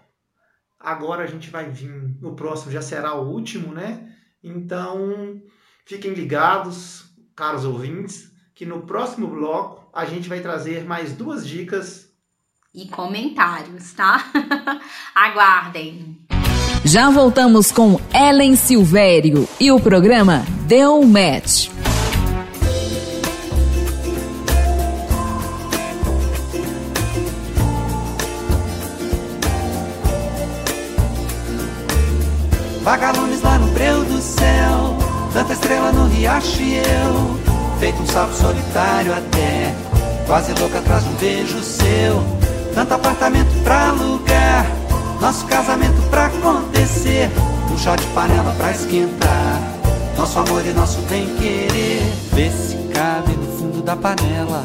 [0.78, 4.12] Agora a gente vai vir, o próximo já será o último, né?
[4.42, 5.42] Então,
[5.84, 12.08] fiquem ligados, caros ouvintes, que no próximo bloco a gente vai trazer mais duas dicas
[12.74, 14.24] e comentários, tá?
[15.14, 16.18] Aguardem.
[16.84, 21.70] Já voltamos com Ellen Silvério e o programa Deu Match.
[35.38, 39.74] Céu Tanta estrela no riacho e eu Feito um sapo solitário até
[40.27, 42.22] Quase louca atrás de um beijo seu.
[42.74, 44.66] Tanto apartamento pra alugar
[45.20, 47.31] Nosso casamento pra acontecer.
[47.72, 49.62] Um chá de panela pra esquentar
[50.16, 54.64] Nosso amor e nosso bem-querer Vê se cabe no fundo da panela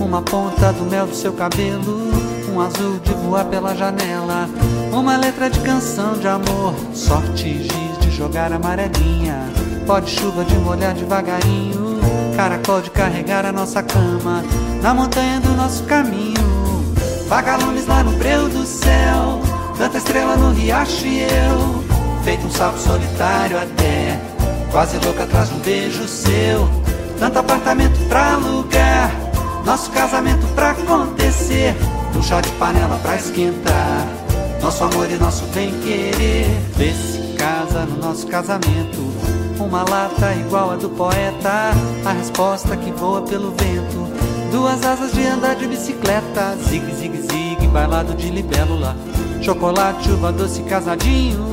[0.00, 2.10] Uma ponta do mel do seu cabelo
[2.52, 4.48] Um azul de voar pela janela.
[4.92, 9.73] Uma letra de canção de amor, sorte giz de jogar amarelinha.
[9.86, 12.00] Pode chuva de molhar devagarinho,
[12.34, 14.42] caracol de carregar a nossa cama
[14.82, 16.34] na montanha do nosso caminho.
[17.28, 19.42] Vagalumes lá no breu do céu,
[19.76, 21.84] tanta estrela no riacho e eu,
[22.24, 24.18] feito um sapo solitário até,
[24.72, 26.66] quase louca atrás de um beijo seu.
[27.18, 29.10] Tanto apartamento pra alugar,
[29.66, 31.76] nosso casamento pra acontecer,
[32.16, 34.08] um chá de panela pra esquentar.
[34.62, 40.76] Nosso amor e nosso bem-querer Vê se casa no nosso casamento Uma lata igual a
[40.76, 41.72] do poeta.
[42.04, 44.08] A resposta que voa pelo vento.
[44.50, 46.56] Duas asas de andar de bicicleta.
[46.68, 48.96] Zig, zig, zig, bailado de libélula.
[49.40, 51.44] Chocolate, uva doce, casadinho.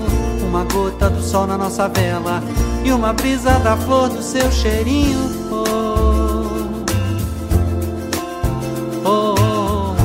[0.47, 2.41] Uma gota do sol na nossa vela.
[2.83, 5.19] E uma brisa da flor do seu cheirinho.
[5.51, 5.65] Oh,
[9.05, 9.95] oh, oh.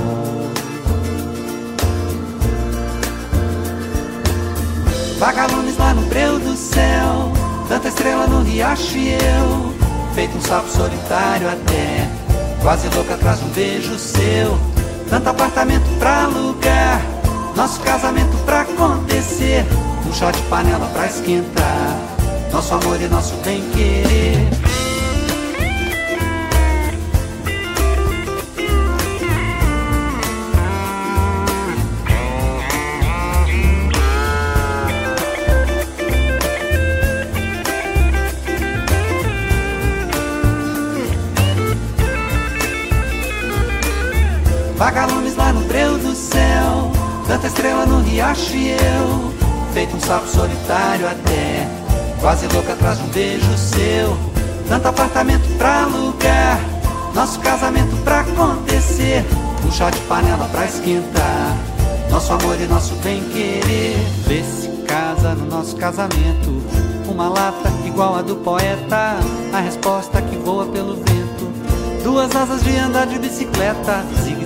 [5.18, 7.35] Vagalumes lá no breu do céu
[7.68, 9.74] Tanta estrela no riacho e eu
[10.14, 12.08] Feito um sapo solitário até.
[12.62, 14.58] Quase louca atrás de um beijo seu.
[15.10, 17.02] Tanto apartamento pra alugar
[17.54, 19.64] Nosso casamento pra acontecer.
[20.06, 21.98] Um chá de panela pra esquentar
[22.52, 24.65] Nosso amor e nosso bem-querer
[44.76, 46.92] Vagalumes lá no breu do céu
[47.26, 49.34] Tanta estrela no riacho e eu
[49.72, 51.66] Feito um sapo solitário até
[52.20, 54.16] Quase louca atrás de um beijo seu.
[54.68, 56.60] Tanto apartamento pra alugar
[57.14, 59.24] Nosso casamento pra acontecer
[59.66, 61.56] Um chá de panela pra esquentar.
[62.10, 63.96] Nosso amor e nosso bem-querer
[64.26, 66.62] Vê se casa no nosso casamento.
[67.08, 69.16] Uma lata igual a do poeta
[69.54, 71.46] A resposta que voa pelo vento.
[72.06, 74.45] Duas asas de andar de bicicleta Zig,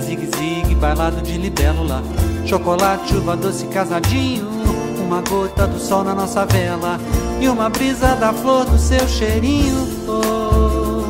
[0.81, 2.01] bailado de libélula.
[2.45, 4.49] Chocolate, uva doce, casadinho.
[4.97, 6.99] Uma gota do sol na nossa vela.
[7.39, 9.87] E uma brisa da flor do seu cheirinho.
[10.07, 11.03] Oh,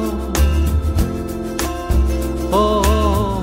[2.51, 3.41] oh, oh.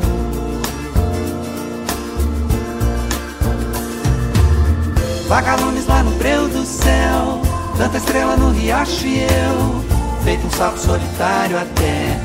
[5.28, 7.40] Vagalumes lá no breu do céu.
[7.78, 9.84] Tanta estrela no riacho e eu.
[10.24, 12.20] Feito um sapo solitário até.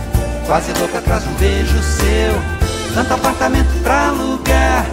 [0.45, 2.52] Quase louca atrás de um beijo seu
[2.93, 4.85] Tanto apartamento pra alugar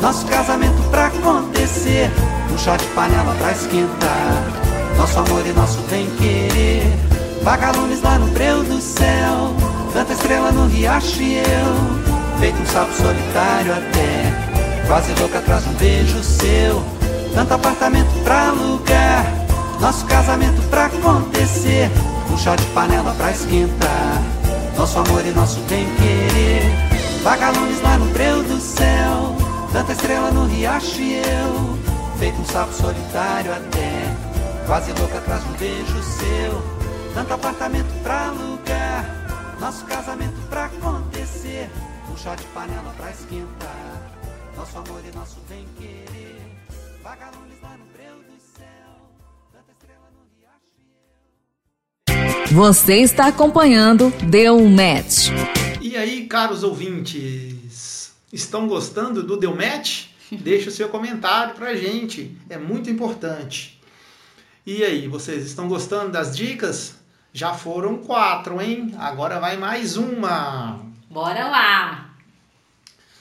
[0.00, 2.10] Nosso casamento pra acontecer.
[2.52, 4.42] Um chá de panela pra esquentar
[4.96, 6.82] Nosso amor e nosso bem-querer
[7.42, 9.54] Vagalumes lá no breu do céu
[9.92, 12.38] Tanta estrela no riacho e eu.
[12.40, 16.82] Feito um sapo solitário até Quase louca atrás de um beijo seu.
[17.34, 19.32] Tanto apartamento pra alugar
[19.80, 21.88] Nosso casamento pra acontecer.
[22.32, 24.22] Um chá de panela pra esquentar
[24.76, 26.93] nosso amor e nosso bem-querer
[27.24, 29.34] Vagalumes lá no breu do céu
[29.72, 31.78] Tanta estrela no riacho e eu.
[32.18, 36.62] Feito um sapo solitário até Quase louca atrás de um beijo seu.
[37.14, 41.70] Tanto apartamento pra alugar Nosso casamento pra acontecer.
[42.12, 44.12] Um chá de panela pra esquentar
[44.54, 46.42] Nosso amor e nosso bem-querer
[47.02, 48.66] Vagalumes lá no breu do céu
[49.50, 50.10] Tanta estrela
[52.52, 55.30] Você está acompanhando Deu Match.
[55.94, 60.06] E aí, caros ouvintes, estão gostando do Deu Match?
[60.28, 63.80] Deixe o seu comentário pra gente, é muito importante.
[64.66, 66.96] E aí, vocês estão gostando das dicas?
[67.32, 68.92] Já foram quatro, hein?
[68.98, 70.80] Agora vai mais uma.
[71.08, 72.16] Bora lá!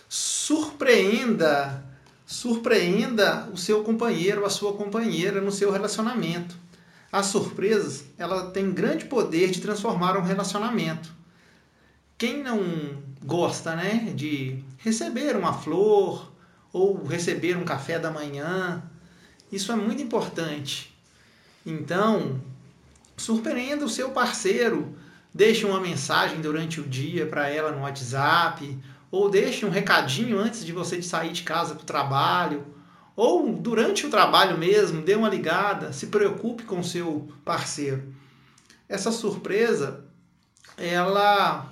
[0.10, 1.86] Surpreenda,
[2.26, 6.56] surpreenda o seu companheiro, a sua companheira no seu relacionamento.
[7.12, 11.22] As surpresas, ela tem grande poder de transformar um relacionamento.
[12.18, 16.32] Quem não gosta, né, de receber uma flor
[16.72, 18.84] ou receber um café da manhã,
[19.52, 20.94] isso é muito importante.
[21.66, 22.42] Então,
[23.16, 24.96] surpreenda o seu parceiro,
[25.34, 28.78] deixe uma mensagem durante o dia para ela no WhatsApp,
[29.12, 32.66] ou deixe um recadinho antes de você sair de casa para o trabalho,
[33.16, 38.12] ou durante o trabalho mesmo, dê uma ligada, se preocupe com o seu parceiro.
[38.90, 40.04] Essa surpresa,
[40.76, 41.70] ela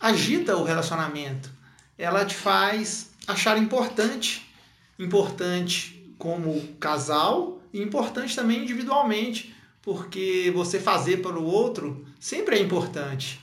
[0.00, 1.50] agita o relacionamento,
[1.98, 4.50] ela te faz achar importante,
[4.98, 12.60] importante como casal e importante também individualmente, porque você fazer para o outro sempre é
[12.60, 13.40] importante.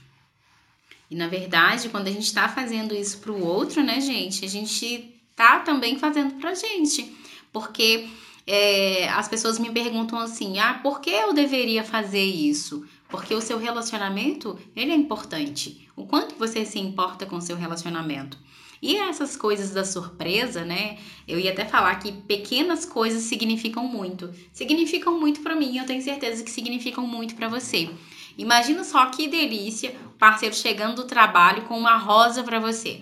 [1.10, 4.50] E na verdade, quando a gente está fazendo isso para o outro, né, gente, a
[4.50, 7.16] gente tá também fazendo para a gente,
[7.54, 8.10] porque
[8.46, 12.86] é, as pessoas me perguntam assim, ah, por que eu deveria fazer isso?
[13.08, 15.87] Porque o seu relacionamento, ele é importante.
[15.98, 18.38] O quanto você se importa com seu relacionamento.
[18.80, 21.00] E essas coisas da surpresa, né?
[21.28, 24.32] Eu ia até falar que pequenas coisas significam muito.
[24.54, 27.90] Significam muito para mim, eu tenho certeza que significam muito para você.
[28.38, 33.02] Imagina só que delícia o parceiro chegando do trabalho com uma rosa para você.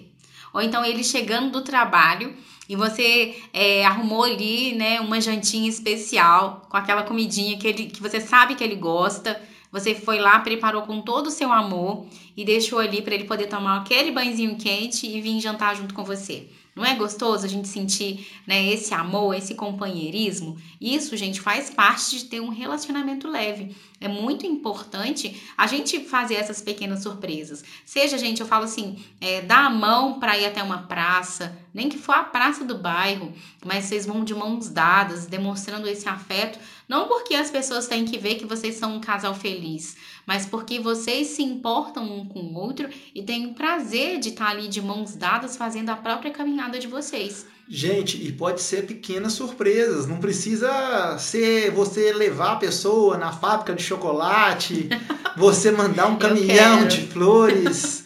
[0.54, 2.34] Ou então ele chegando do trabalho
[2.70, 8.02] e você é, arrumou ali, né, uma jantinha especial com aquela comidinha que, ele, que
[8.02, 9.40] você sabe que ele gosta
[9.76, 12.06] você foi lá, preparou com todo o seu amor
[12.38, 16.02] e deixou ali para ele poder tomar aquele banhozinho quente e vir jantar junto com
[16.02, 16.48] você.
[16.76, 20.58] Não é gostoso a gente sentir né, esse amor, esse companheirismo?
[20.80, 23.74] Isso, gente, faz parte de ter um relacionamento leve.
[24.02, 27.64] É muito importante a gente fazer essas pequenas surpresas.
[27.86, 31.88] Seja, gente, eu falo assim, é, dá a mão para ir até uma praça, nem
[31.88, 33.32] que for a praça do bairro,
[33.66, 38.18] mas vocês vão de mãos dadas, demonstrando esse afeto não porque as pessoas têm que
[38.18, 42.56] ver que vocês são um casal feliz, mas porque vocês se importam um com o
[42.56, 46.80] outro e têm o prazer de estar ali de mãos dadas fazendo a própria caminhada
[46.80, 47.46] de vocês.
[47.68, 53.74] Gente, e pode ser pequenas surpresas, não precisa ser você levar a pessoa na fábrica
[53.74, 54.88] de chocolate,
[55.36, 58.06] você mandar um caminhão de flores,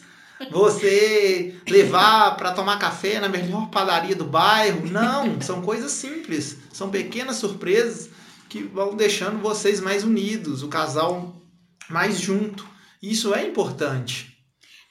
[0.49, 4.89] você levar para tomar café na melhor padaria do bairro.
[4.89, 8.09] Não, são coisas simples, são pequenas surpresas
[8.47, 11.38] que vão deixando vocês mais unidos, o casal
[11.89, 12.67] mais junto.
[13.01, 14.37] Isso é importante.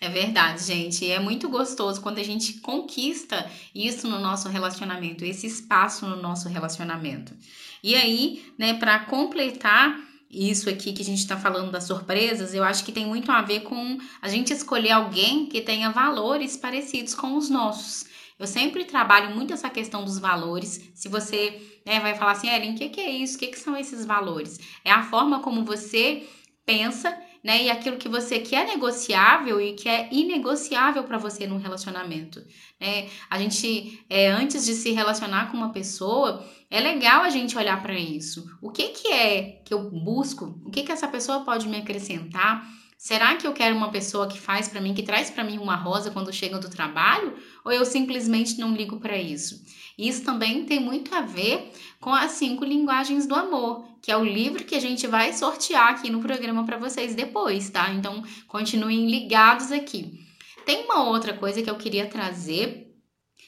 [0.01, 1.11] É verdade, gente.
[1.11, 6.49] É muito gostoso quando a gente conquista isso no nosso relacionamento, esse espaço no nosso
[6.49, 7.35] relacionamento.
[7.83, 9.99] E aí, né, para completar
[10.31, 13.43] isso aqui que a gente está falando das surpresas, eu acho que tem muito a
[13.43, 18.07] ver com a gente escolher alguém que tenha valores parecidos com os nossos.
[18.39, 20.91] Eu sempre trabalho muito essa questão dos valores.
[20.95, 23.37] Se você né, vai falar assim, Ellen, o que, que é isso?
[23.37, 24.61] O que, que são esses valores?
[24.85, 26.25] É a forma como você
[26.69, 27.09] pensa
[27.43, 27.65] né?
[27.65, 32.45] E aquilo que você que é negociável e que é inegociável para você num relacionamento,
[32.81, 33.09] né?
[33.31, 37.81] A gente é, antes de se relacionar com uma pessoa, é legal a gente olhar
[37.83, 38.45] para isso.
[38.61, 40.61] O que que é que eu busco?
[40.65, 42.67] O que que essa pessoa pode me acrescentar?
[42.97, 45.77] Será que eu quero uma pessoa que faz para mim, que traz para mim uma
[45.77, 47.33] rosa quando chega do trabalho?
[47.65, 49.65] Ou eu simplesmente não ligo para isso?
[49.99, 54.25] Isso também tem muito a ver com as cinco linguagens do amor, que é o
[54.25, 57.93] livro que a gente vai sortear aqui no programa para vocês depois, tá?
[57.93, 60.21] Então, continuem ligados aqui.
[60.65, 62.95] Tem uma outra coisa que eu queria trazer,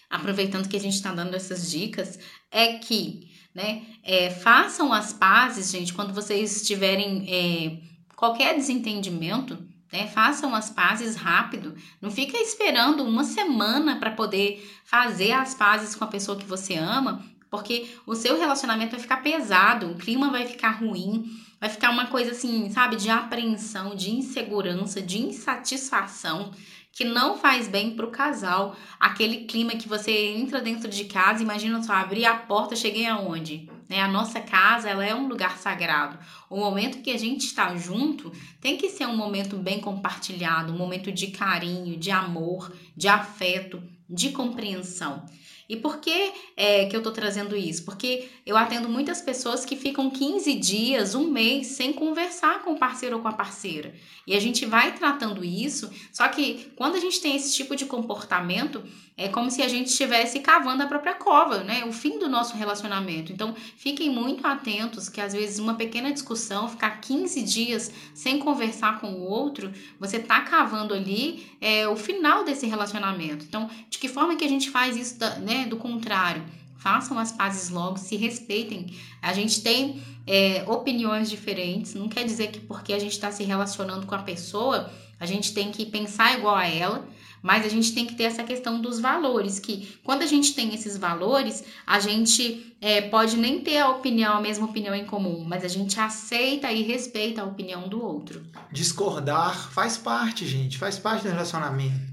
[0.08, 2.18] aproveitando que a gente está dando essas dicas,
[2.50, 7.26] é que, né, é, façam as pazes, gente, quando vocês tiverem.
[7.28, 9.56] É, qualquer desentendimento,
[9.92, 11.74] né, façam as pazes rápido.
[12.00, 16.74] Não fica esperando uma semana para poder fazer as pazes com a pessoa que você
[16.74, 21.24] ama, porque o seu relacionamento vai ficar pesado, o clima vai ficar ruim,
[21.60, 26.52] vai ficar uma coisa assim, sabe, de apreensão, de insegurança, de insatisfação
[26.92, 28.76] que não faz bem para o casal.
[28.98, 33.68] Aquele clima que você entra dentro de casa, imagina só abrir a porta, cheguei aonde?
[33.90, 34.00] Né?
[34.00, 36.16] A nossa casa ela é um lugar sagrado.
[36.48, 40.78] O momento que a gente está junto tem que ser um momento bem compartilhado, um
[40.78, 45.26] momento de carinho, de amor, de afeto, de compreensão.
[45.70, 47.84] E por que é, que eu tô trazendo isso?
[47.84, 52.76] Porque eu atendo muitas pessoas que ficam 15 dias, um mês, sem conversar com o
[52.76, 53.94] parceiro ou com a parceira.
[54.26, 57.86] E a gente vai tratando isso, só que quando a gente tem esse tipo de
[57.86, 58.82] comportamento,
[59.16, 61.84] é como se a gente estivesse cavando a própria cova, né?
[61.84, 63.30] O fim do nosso relacionamento.
[63.30, 68.98] Então, fiquem muito atentos que às vezes uma pequena discussão, ficar 15 dias sem conversar
[68.98, 73.44] com o outro, você tá cavando ali é, o final desse relacionamento.
[73.44, 75.59] Então, de que forma que a gente faz isso, né?
[75.66, 76.42] Do contrário.
[76.78, 78.86] Façam as pazes logo, se respeitem.
[79.20, 83.44] A gente tem é, opiniões diferentes, não quer dizer que porque a gente está se
[83.44, 87.06] relacionando com a pessoa, a gente tem que pensar igual a ela
[87.42, 90.74] mas a gente tem que ter essa questão dos valores, que quando a gente tem
[90.74, 95.44] esses valores, a gente é, pode nem ter a opinião, a mesma opinião em comum,
[95.46, 98.42] mas a gente aceita e respeita a opinião do outro.
[98.70, 102.09] Discordar faz parte, gente, faz parte do relacionamento.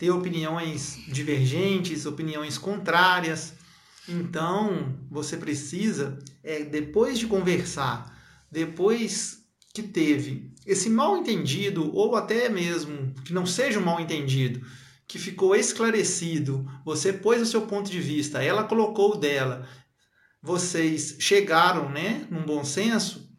[0.00, 3.52] Ter opiniões divergentes, opiniões contrárias.
[4.08, 8.18] Então, você precisa, é, depois de conversar,
[8.50, 9.44] depois
[9.74, 14.66] que teve esse mal entendido, ou até mesmo que não seja um mal entendido,
[15.06, 19.68] que ficou esclarecido, você pôs o seu ponto de vista, ela colocou o dela,
[20.42, 23.30] vocês chegaram né, num bom senso,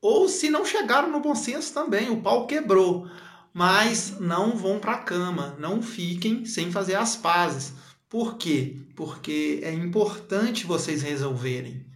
[0.00, 3.08] ou se não chegaram no bom senso também, o pau quebrou,
[3.52, 7.72] mas não vão para a cama, não fiquem sem fazer as pazes.
[8.08, 8.76] Por quê?
[8.96, 11.86] Porque é importante vocês resolverem.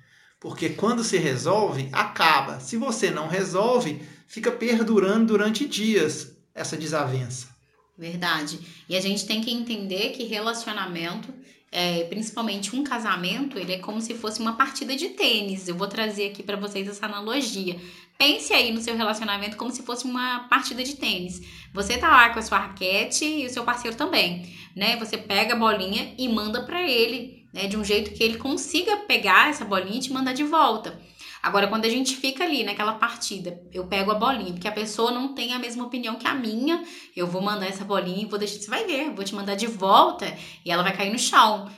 [0.40, 2.60] Porque quando se resolve, acaba.
[2.60, 7.48] Se você não resolve, fica perdurando durante dias essa desavença.
[7.96, 8.60] Verdade.
[8.88, 11.32] E a gente tem que entender que relacionamento,
[11.70, 15.66] é, principalmente um casamento, ele é como se fosse uma partida de tênis.
[15.66, 17.80] Eu vou trazer aqui para vocês essa analogia.
[18.18, 21.40] Pense aí no seu relacionamento como se fosse uma partida de tênis.
[21.72, 24.96] Você tá lá com a sua raquete e o seu parceiro também, né?
[24.96, 27.68] Você pega a bolinha e manda para ele né?
[27.68, 31.00] De um jeito que ele consiga pegar essa bolinha e te mandar de volta.
[31.40, 35.12] Agora, quando a gente fica ali naquela partida, eu pego a bolinha, porque a pessoa
[35.12, 36.82] não tem a mesma opinião que a minha,
[37.14, 38.58] eu vou mandar essa bolinha e vou deixar.
[38.58, 40.26] Você vai ver, vou te mandar de volta
[40.64, 41.70] e ela vai cair no chão.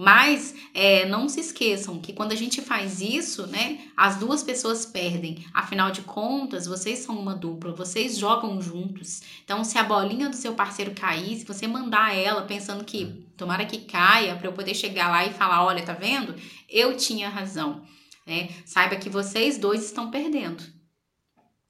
[0.00, 4.86] Mas é, não se esqueçam que quando a gente faz isso, né, as duas pessoas
[4.86, 5.44] perdem.
[5.52, 9.20] Afinal de contas, vocês são uma dupla, vocês jogam juntos.
[9.44, 13.66] Então, se a bolinha do seu parceiro cair, se você mandar ela pensando que tomara
[13.66, 16.34] que caia para eu poder chegar lá e falar, olha, tá vendo?
[16.66, 17.82] Eu tinha razão.
[18.26, 18.48] Né?
[18.64, 20.64] Saiba que vocês dois estão perdendo.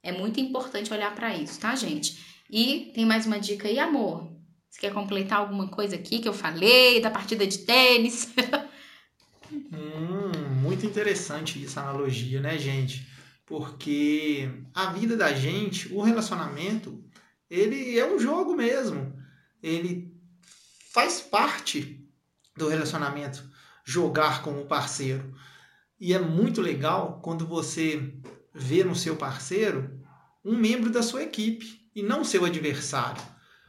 [0.01, 2.17] É muito importante olhar para isso, tá, gente?
[2.49, 4.31] E tem mais uma dica aí, amor.
[4.71, 8.33] Você quer completar alguma coisa aqui que eu falei da partida de tênis?
[9.51, 13.05] hum, muito interessante essa analogia, né, gente?
[13.45, 17.03] Porque a vida da gente, o relacionamento,
[17.49, 19.13] ele é um jogo mesmo.
[19.61, 20.15] Ele
[20.93, 22.07] faz parte
[22.55, 23.43] do relacionamento
[23.83, 25.35] jogar com o parceiro.
[25.99, 28.13] E é muito legal quando você
[28.53, 29.99] vê no seu parceiro
[30.45, 33.21] um membro da sua equipe e não seu adversário.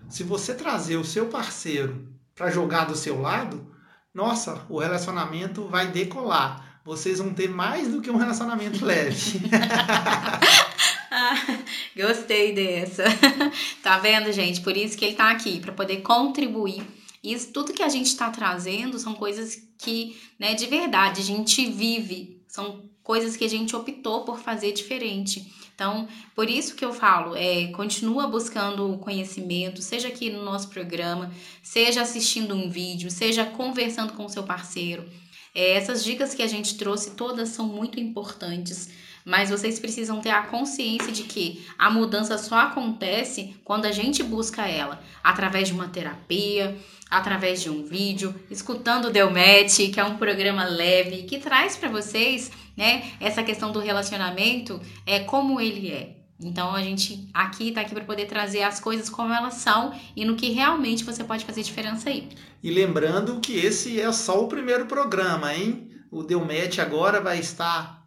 [0.09, 3.67] Se você trazer o seu parceiro para jogar do seu lado,
[4.15, 6.81] nossa, o relacionamento vai decolar.
[6.85, 9.41] Vocês vão ter mais do que um relacionamento leve.
[11.11, 11.35] ah,
[11.97, 13.05] gostei dessa.
[13.83, 14.61] tá vendo, gente?
[14.61, 16.83] Por isso que ele tá aqui, para poder contribuir.
[17.23, 21.65] Isso tudo que a gente está trazendo são coisas que, né, de verdade, a gente
[21.71, 25.53] vive, são coisas que a gente optou por fazer diferente.
[25.75, 31.33] Então, por isso que eu falo, é, continua buscando conhecimento, seja aqui no nosso programa,
[31.63, 35.05] seja assistindo um vídeo, seja conversando com o seu parceiro.
[35.55, 38.91] É, essas dicas que a gente trouxe todas são muito importantes,
[39.25, 44.23] mas vocês precisam ter a consciência de que a mudança só acontece quando a gente
[44.23, 46.77] busca ela através de uma terapia,
[47.11, 51.91] através de um vídeo, escutando o Delmet, que é um programa leve que traz para
[51.91, 53.13] vocês né?
[53.21, 56.17] Essa questão do relacionamento é como ele é.
[56.41, 60.25] Então a gente aqui tá aqui para poder trazer as coisas como elas são e
[60.25, 62.29] no que realmente você pode fazer diferença aí.
[62.63, 65.89] E lembrando que esse é só o primeiro programa, hein?
[66.11, 68.07] O Delmet agora vai estar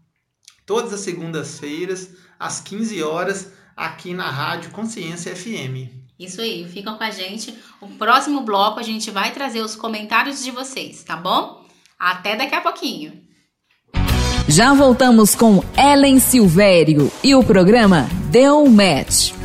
[0.66, 6.06] todas as segundas-feiras às 15 horas aqui na Rádio Consciência FM.
[6.18, 7.54] Isso aí, ficam com a gente.
[7.82, 11.66] O próximo bloco a gente vai trazer os comentários de vocês, tá bom?
[12.00, 13.22] Até daqui a pouquinho.
[14.48, 19.45] Já voltamos com Ellen Silvério e o programa Deu Match.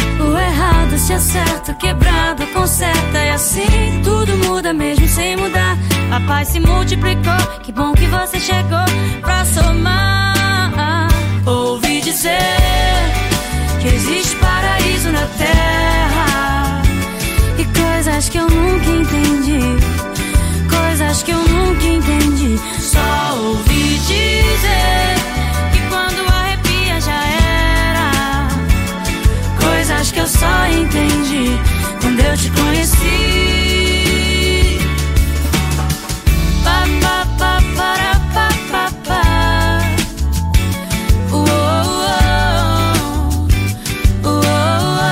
[0.23, 3.17] O errado se acerta, quebrado conserta.
[3.17, 5.77] E assim tudo muda mesmo sem mudar.
[6.11, 8.85] A paz se multiplicou, que bom que você chegou
[9.21, 11.07] pra somar.
[11.45, 12.37] Ouvi dizer
[13.81, 16.81] que existe paraíso na terra.
[17.57, 19.61] E coisas que eu nunca entendi.
[20.69, 22.59] Coisas que eu nunca entendi.
[22.79, 25.20] Só ouvi dizer
[30.21, 31.59] eu só entendi
[31.99, 32.97] quando eu te conheci.
[36.63, 39.23] Pa, pa, pa, para, pa, pa, pa.
[41.31, 41.45] Uou,
[44.23, 45.09] uou, uou.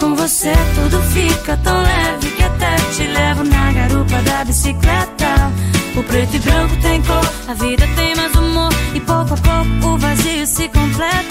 [0.00, 5.52] Com você tudo fica tão leve que até te levo na garupa da bicicleta.
[5.96, 8.72] O preto e branco tem cor, a vida tem mais humor.
[8.94, 11.23] E pouco a pouco o vazio se completa.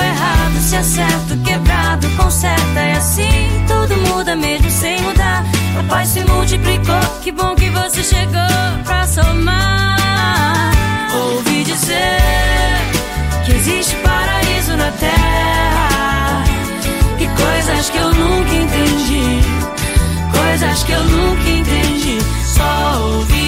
[0.00, 2.80] Errado se acerta, quebrado conserta.
[2.80, 5.44] E assim tudo muda mesmo sem mudar.
[5.78, 10.72] A paz se multiplicou, que bom que você chegou pra somar.
[11.14, 12.18] Ouvi dizer
[13.44, 16.44] que existe paraíso na terra.
[17.18, 19.40] E coisas que eu nunca entendi.
[20.32, 22.18] Coisas que eu nunca entendi.
[22.44, 23.47] Só ouvi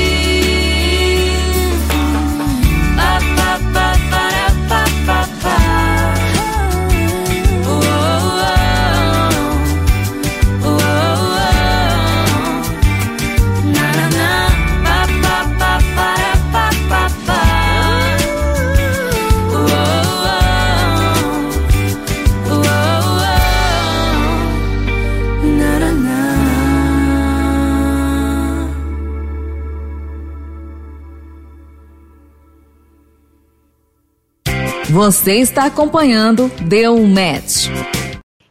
[35.03, 37.65] Você está acompanhando Deu um Match.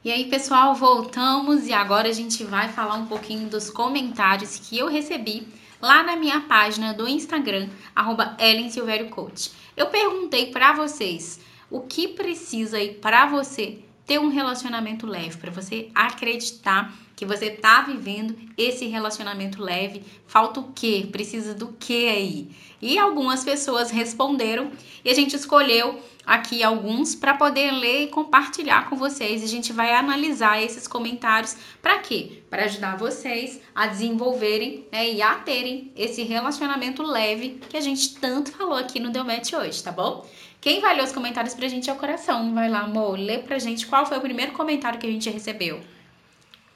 [0.04, 4.76] E aí, pessoal, voltamos e agora a gente vai falar um pouquinho dos comentários que
[4.76, 5.46] eu recebi
[5.80, 9.52] lá na minha página do Instagram, arroba Ellen Silvério Coach.
[9.76, 11.38] Eu perguntei pra vocês
[11.70, 17.48] o que precisa aí pra você ter um relacionamento leve, pra você acreditar que você
[17.50, 20.02] tá vivendo esse relacionamento leve.
[20.26, 21.06] Falta o quê?
[21.12, 22.50] Precisa do quê aí?
[22.82, 24.72] E algumas pessoas responderam
[25.04, 29.42] e a gente escolheu aqui alguns para poder ler e compartilhar com vocês.
[29.42, 32.42] A gente vai analisar esses comentários para quê?
[32.48, 38.14] Para ajudar vocês a desenvolverem né, e a terem esse relacionamento leve que a gente
[38.16, 40.26] tanto falou aqui no Deu Match hoje, tá bom?
[40.60, 42.54] Quem vai ler os comentários pra gente é o coração.
[42.54, 45.80] Vai lá, amor, lê pra gente qual foi o primeiro comentário que a gente recebeu.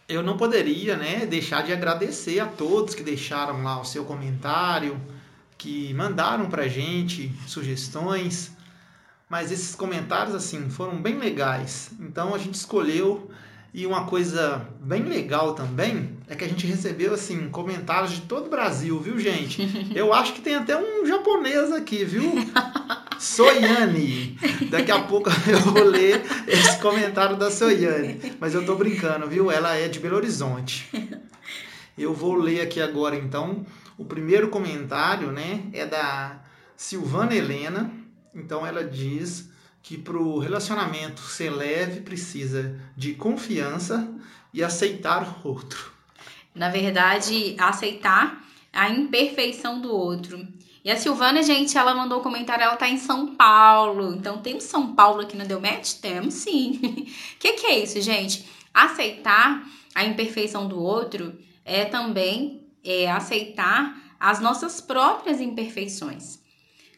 [0.08, 5.00] Eu não poderia, né, deixar de agradecer a todos que deixaram lá o seu comentário,
[5.56, 8.54] que mandaram pra gente sugestões,
[9.28, 11.90] mas esses comentários assim foram bem legais.
[11.98, 13.30] Então a gente escolheu
[13.72, 18.46] e uma coisa bem legal também é que a gente recebeu assim comentários de todo
[18.46, 19.68] o Brasil, viu, gente?
[19.94, 22.32] Eu acho que tem até um japonês aqui, viu?
[23.18, 24.38] Soyane.
[24.70, 29.50] Daqui a pouco eu vou ler esse comentário da Soyane, mas eu tô brincando, viu?
[29.50, 30.90] Ela é de Belo Horizonte.
[31.96, 33.64] Eu vou ler aqui agora então
[33.96, 35.62] o primeiro comentário, né?
[35.72, 36.40] É da
[36.76, 37.90] Silvana Helena.
[38.34, 39.48] Então ela diz
[39.82, 44.10] que para o relacionamento ser leve precisa de confiança
[44.52, 45.92] e aceitar o outro.
[46.54, 50.46] Na verdade, aceitar a imperfeição do outro.
[50.84, 54.14] E a Silvana, gente, ela mandou um comentário, ela tá em São Paulo.
[54.14, 55.94] Então, temos São Paulo aqui no Deu Match?
[55.94, 56.80] Temos sim.
[56.82, 58.44] O que, que é isso, gente?
[58.72, 66.43] Aceitar a imperfeição do outro é também é, aceitar as nossas próprias imperfeições.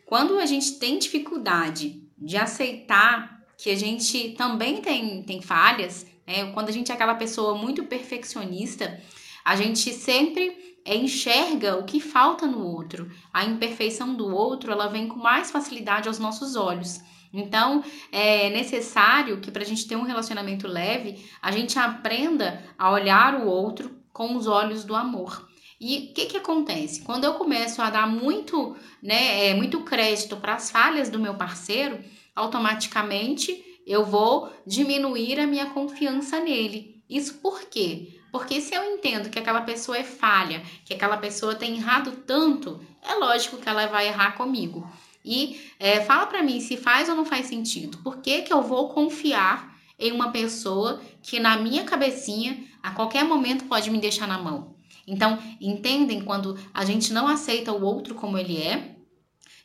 [0.06, 6.52] Quando a gente tem dificuldade de aceitar que a gente também tem, tem falhas, né?
[6.52, 9.00] quando a gente é aquela pessoa muito perfeccionista,
[9.44, 13.10] a gente sempre enxerga o que falta no outro.
[13.32, 17.00] A imperfeição do outro, ela vem com mais facilidade aos nossos olhos.
[17.32, 17.82] Então,
[18.12, 23.34] é necessário que para a gente ter um relacionamento leve, a gente aprenda a olhar
[23.34, 25.45] o outro com os olhos do amor.
[25.80, 27.02] E o que, que acontece?
[27.02, 31.34] Quando eu começo a dar muito, né, é, muito crédito para as falhas do meu
[31.34, 31.98] parceiro,
[32.34, 37.02] automaticamente eu vou diminuir a minha confiança nele.
[37.08, 38.20] Isso por quê?
[38.32, 42.80] Porque se eu entendo que aquela pessoa é falha, que aquela pessoa tem errado tanto,
[43.02, 44.90] é lógico que ela vai errar comigo.
[45.24, 47.98] E é, fala para mim se faz ou não faz sentido.
[47.98, 53.24] Por que, que eu vou confiar em uma pessoa que na minha cabecinha a qualquer
[53.24, 54.75] momento pode me deixar na mão?
[55.06, 58.96] Então, entendem quando a gente não aceita o outro como ele é,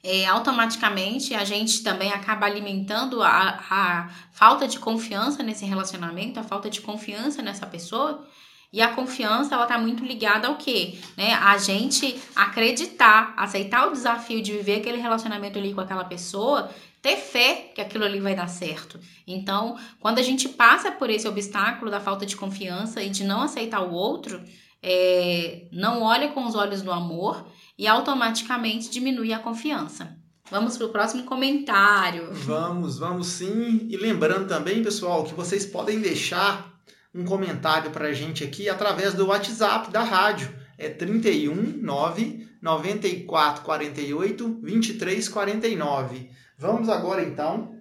[0.03, 6.43] é, automaticamente a gente também acaba alimentando a, a falta de confiança nesse relacionamento, a
[6.43, 8.27] falta de confiança nessa pessoa.
[8.73, 10.97] E a confiança, ela tá muito ligada ao quê?
[11.17, 11.33] Né?
[11.33, 16.71] A gente acreditar, aceitar o desafio de viver aquele relacionamento ali com aquela pessoa,
[17.01, 18.97] ter fé que aquilo ali vai dar certo.
[19.27, 23.41] Então, quando a gente passa por esse obstáculo da falta de confiança e de não
[23.41, 24.41] aceitar o outro,
[24.81, 27.45] é, não olha com os olhos do amor
[27.77, 30.17] e automaticamente diminui a confiança.
[30.49, 32.29] Vamos para o próximo comentário.
[32.33, 33.87] Vamos, vamos sim.
[33.89, 36.77] E lembrando também, pessoal, que vocês podem deixar
[37.15, 40.53] um comentário para a gente aqui através do WhatsApp da rádio.
[40.77, 46.29] É 31 9 94 48 23 49.
[46.57, 47.75] Vamos agora então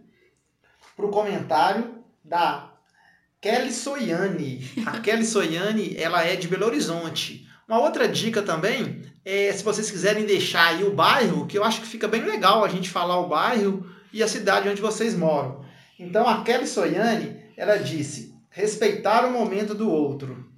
[0.96, 1.94] para o comentário
[2.24, 2.69] da
[3.40, 4.70] Kelly Soiane.
[4.84, 7.48] A Kelly Soiane, ela é de Belo Horizonte.
[7.66, 11.80] Uma outra dica também é se vocês quiserem deixar aí o bairro, que eu acho
[11.80, 15.64] que fica bem legal a gente falar o bairro e a cidade onde vocês moram.
[15.98, 20.50] Então a Kelly Soiane, ela disse: respeitar o momento do outro.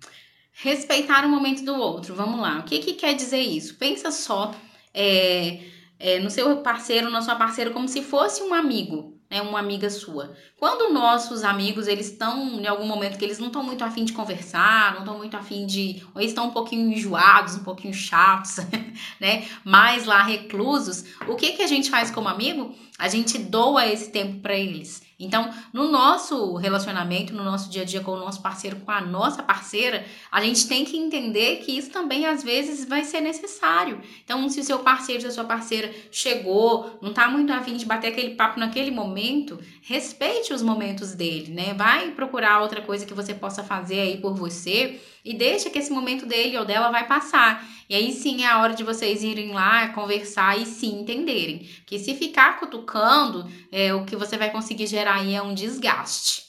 [0.52, 2.58] Respeitar o momento do outro, vamos lá.
[2.58, 3.76] O que, que quer dizer isso?
[3.76, 4.54] Pensa só
[4.92, 5.60] é,
[6.00, 9.88] é, no seu parceiro, na sua parceira, como se fosse um amigo né, uma amiga
[9.88, 10.36] sua.
[10.58, 14.12] Quando nossos amigos, eles estão em algum momento que eles não estão muito afim de
[14.12, 18.58] conversar, não estão muito afim de, ou eles estão um pouquinho enjoados, um pouquinho chatos,
[19.18, 22.74] né, mais lá reclusos, o que que a gente faz como amigo?
[22.98, 25.02] A gente doa esse tempo para eles.
[25.18, 29.00] Então, no nosso relacionamento, no nosso dia a dia com o nosso parceiro, com a
[29.00, 34.00] nossa parceira, a gente tem que entender que isso também às vezes vai ser necessário.
[34.24, 37.86] Então, se o seu parceiro, se a sua parceira chegou, não tá muito afim de
[37.86, 41.72] bater aquele papo naquele momento, respeite os momentos dele, né?
[41.74, 45.92] Vai procurar outra coisa que você possa fazer aí por você e deixa que esse
[45.92, 47.66] momento dele ou dela vai passar.
[47.88, 51.68] E aí sim é a hora de vocês irem lá conversar e sim entenderem.
[51.86, 56.42] Que se ficar cutucando, é, o que você vai conseguir gerar aí é um desgaste.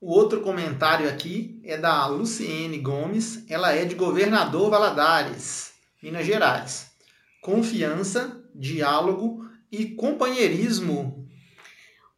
[0.00, 6.90] O outro comentário aqui é da Luciene Gomes, ela é de Governador Valadares, Minas Gerais.
[7.40, 11.28] Confiança, diálogo e companheirismo.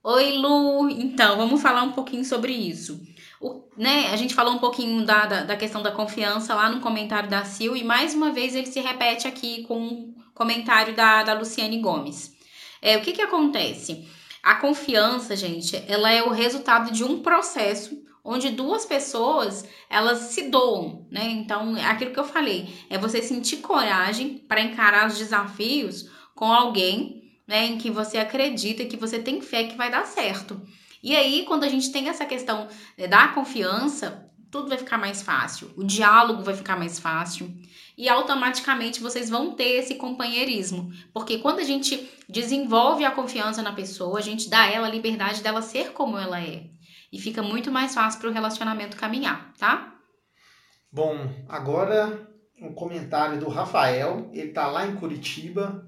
[0.02, 0.88] Oi, Lu!
[0.90, 3.00] Então, vamos falar um pouquinho sobre isso.
[3.44, 6.80] O, né, a gente falou um pouquinho da, da, da, questão da confiança lá no
[6.80, 11.22] comentário da Sil, e mais uma vez ele se repete aqui com um comentário da,
[11.22, 12.34] da Luciane Gomes.
[12.80, 14.08] É, o que que acontece?
[14.42, 20.48] A confiança, gente, ela é o resultado de um processo onde duas pessoas elas se
[20.48, 21.24] doam, né?
[21.26, 26.50] Então, é aquilo que eu falei, é você sentir coragem para encarar os desafios com
[26.50, 30.58] alguém, né, em que você acredita, que você tem fé que vai dar certo.
[31.04, 35.20] E aí, quando a gente tem essa questão né, da confiança, tudo vai ficar mais
[35.20, 37.54] fácil, o diálogo vai ficar mais fácil
[37.94, 43.74] e automaticamente vocês vão ter esse companheirismo, porque quando a gente desenvolve a confiança na
[43.74, 46.70] pessoa, a gente dá ela a liberdade dela ser como ela é.
[47.12, 49.94] E fica muito mais fácil para o relacionamento caminhar, tá?
[50.90, 52.26] Bom, agora
[52.62, 55.86] um comentário do Rafael, ele tá lá em Curitiba,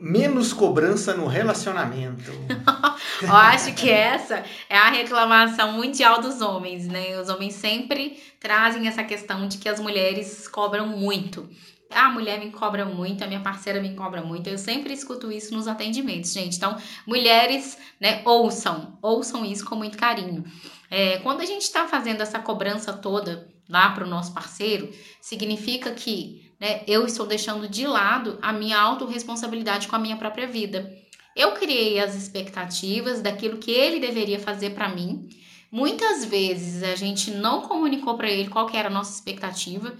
[0.00, 2.32] menos cobrança no relacionamento.
[3.22, 7.20] Eu acho que essa é a reclamação mundial dos homens, né?
[7.20, 11.48] Os homens sempre trazem essa questão de que as mulheres cobram muito.
[11.90, 14.48] A mulher me cobra muito, a minha parceira me cobra muito.
[14.48, 16.56] Eu sempre escuto isso nos atendimentos, gente.
[16.56, 16.76] Então,
[17.06, 20.44] mulheres, né, ouçam, ouçam isso com muito carinho.
[20.90, 24.90] É, quando a gente está fazendo essa cobrança toda lá para o nosso parceiro,
[25.20, 30.46] significa que né, eu estou deixando de lado a minha autorresponsabilidade com a minha própria
[30.46, 30.94] vida.
[31.34, 35.28] Eu criei as expectativas daquilo que ele deveria fazer para mim.
[35.72, 39.96] Muitas vezes a gente não comunicou para ele qual era a nossa expectativa.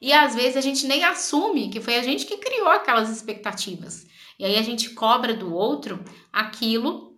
[0.00, 4.06] E às vezes a gente nem assume que foi a gente que criou aquelas expectativas.
[4.38, 7.16] E aí a gente cobra do outro aquilo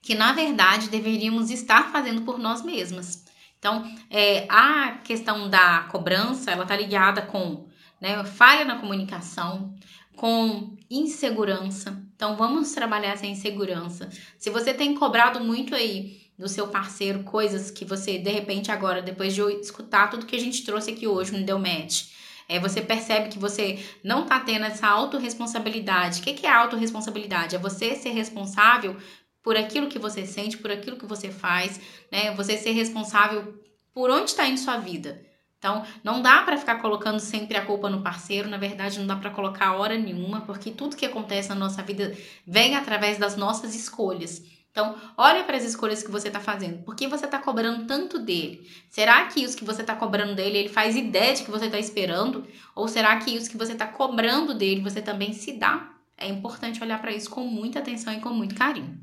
[0.00, 3.24] que na verdade deveríamos estar fazendo por nós mesmas.
[3.58, 7.68] Então, é, a questão da cobrança, ela tá ligada com
[8.02, 9.72] né, falha na comunicação,
[10.16, 12.02] com insegurança.
[12.16, 14.10] Então, vamos trabalhar essa insegurança.
[14.36, 19.00] Se você tem cobrado muito aí do seu parceiro coisas que você, de repente, agora,
[19.00, 22.06] depois de escutar tudo que a gente trouxe aqui hoje no Deu Match,
[22.48, 26.20] é, você percebe que você não tá tendo essa autorresponsabilidade.
[26.20, 27.54] O que, que é autorresponsabilidade?
[27.54, 28.96] É você ser responsável
[29.44, 31.80] por aquilo que você sente, por aquilo que você faz,
[32.10, 32.34] né?
[32.34, 33.62] Você ser responsável
[33.94, 35.31] por onde está indo sua vida.
[35.62, 39.14] Então, não dá para ficar colocando sempre a culpa no parceiro, na verdade, não dá
[39.14, 43.72] para colocar hora nenhuma, porque tudo que acontece na nossa vida vem através das nossas
[43.72, 44.42] escolhas.
[44.72, 46.82] Então, olha para as escolhas que você está fazendo.
[46.82, 48.68] Por que você está cobrando tanto dele?
[48.90, 51.78] Será que os que você está cobrando dele, ele faz ideia de que você está
[51.78, 52.44] esperando?
[52.74, 55.92] Ou será que os que você está cobrando dele, você também se dá?
[56.18, 58.98] É importante olhar para isso com muita atenção e com muito carinho.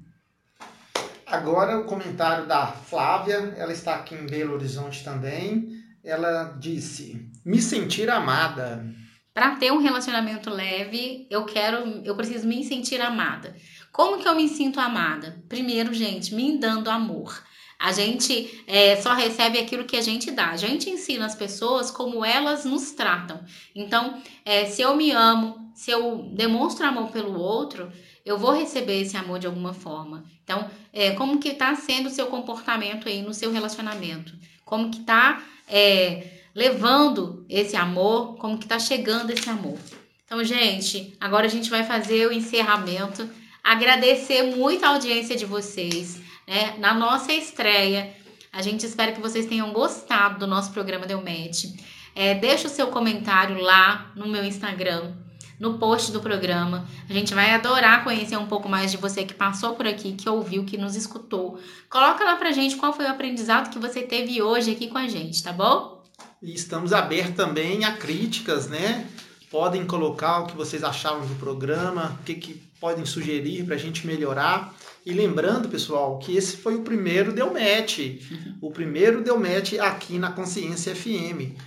[1.26, 5.79] Agora o comentário da Flávia, ela está aqui em Belo Horizonte também.
[6.04, 8.86] Ela disse: "Me sentir amada".
[9.34, 13.56] Para ter um relacionamento leve, eu quero, eu preciso me sentir amada.
[13.92, 15.42] Como que eu me sinto amada?
[15.48, 17.42] Primeiro, gente, me dando amor.
[17.80, 20.50] A gente é, só recebe aquilo que a gente dá.
[20.50, 23.42] A gente ensina as pessoas como elas nos tratam.
[23.74, 27.90] Então, é, se eu me amo, se eu demonstro amor pelo outro,
[28.26, 30.26] eu vou receber esse amor de alguma forma.
[30.44, 34.34] Então, é, como que está sendo o seu comportamento aí no seu relacionamento?
[34.66, 38.36] Como que está é, levando esse amor?
[38.38, 39.78] Como que está chegando esse amor?
[40.26, 43.30] Então, gente, agora a gente vai fazer o encerramento.
[43.64, 46.76] Agradecer muito a audiência de vocês, né?
[46.80, 48.16] Na nossa estreia.
[48.52, 51.74] A gente espera que vocês tenham gostado do nosso programa Delmet.
[52.16, 55.14] É, deixa o seu comentário lá no meu Instagram
[55.60, 56.88] no post do programa.
[57.10, 60.30] A gente vai adorar conhecer um pouco mais de você que passou por aqui, que
[60.30, 61.60] ouviu, que nos escutou.
[61.90, 65.08] Coloca lá pra gente qual foi o aprendizado que você teve hoje aqui com a
[65.08, 66.02] gente, tá bom?
[66.42, 69.06] E estamos abertos também a críticas, né?
[69.52, 73.80] Podem colocar o que vocês acharam do programa, o que, que podem sugerir para a
[73.80, 74.74] gente melhorar.
[75.06, 77.98] E lembrando, pessoal, que esse foi o primeiro Deu Match.
[78.00, 78.58] Uhum.
[78.62, 81.58] O primeiro Deu Match aqui na Consciência FM.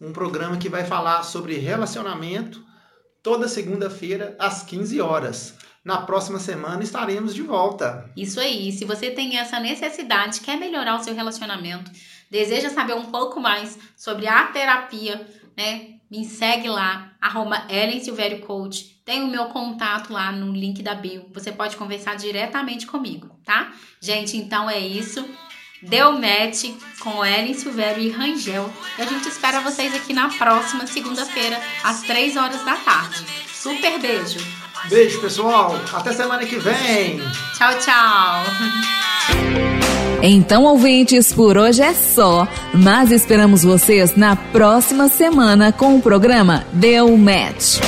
[0.00, 2.62] Um programa que vai falar sobre relacionamento,
[3.22, 5.54] toda segunda-feira às 15 horas.
[5.84, 8.10] Na próxima semana estaremos de volta.
[8.16, 8.70] Isso aí.
[8.70, 11.90] Se você tem essa necessidade, quer melhorar o seu relacionamento,
[12.30, 15.96] deseja saber um pouco mais sobre a terapia, né?
[16.10, 19.00] Me segue lá, arroba Ellen Silvério Coach.
[19.04, 21.26] Tem o meu contato lá no link da bio.
[21.32, 23.72] Você pode conversar diretamente comigo, tá?
[24.00, 25.26] Gente, então é isso.
[25.82, 26.70] Deu match
[27.00, 28.70] com Ellen Silvério e Rangel.
[28.96, 33.24] E a gente espera vocês aqui na próxima segunda-feira, às 3 horas da tarde.
[33.52, 34.38] Super beijo!
[34.88, 35.74] Beijo, pessoal!
[35.92, 37.20] Até semana que vem!
[37.58, 38.44] Tchau, tchau!
[40.22, 46.64] Então, ouvintes, por hoje é só, mas esperamos vocês na próxima semana com o programa
[46.72, 47.80] Deu Match.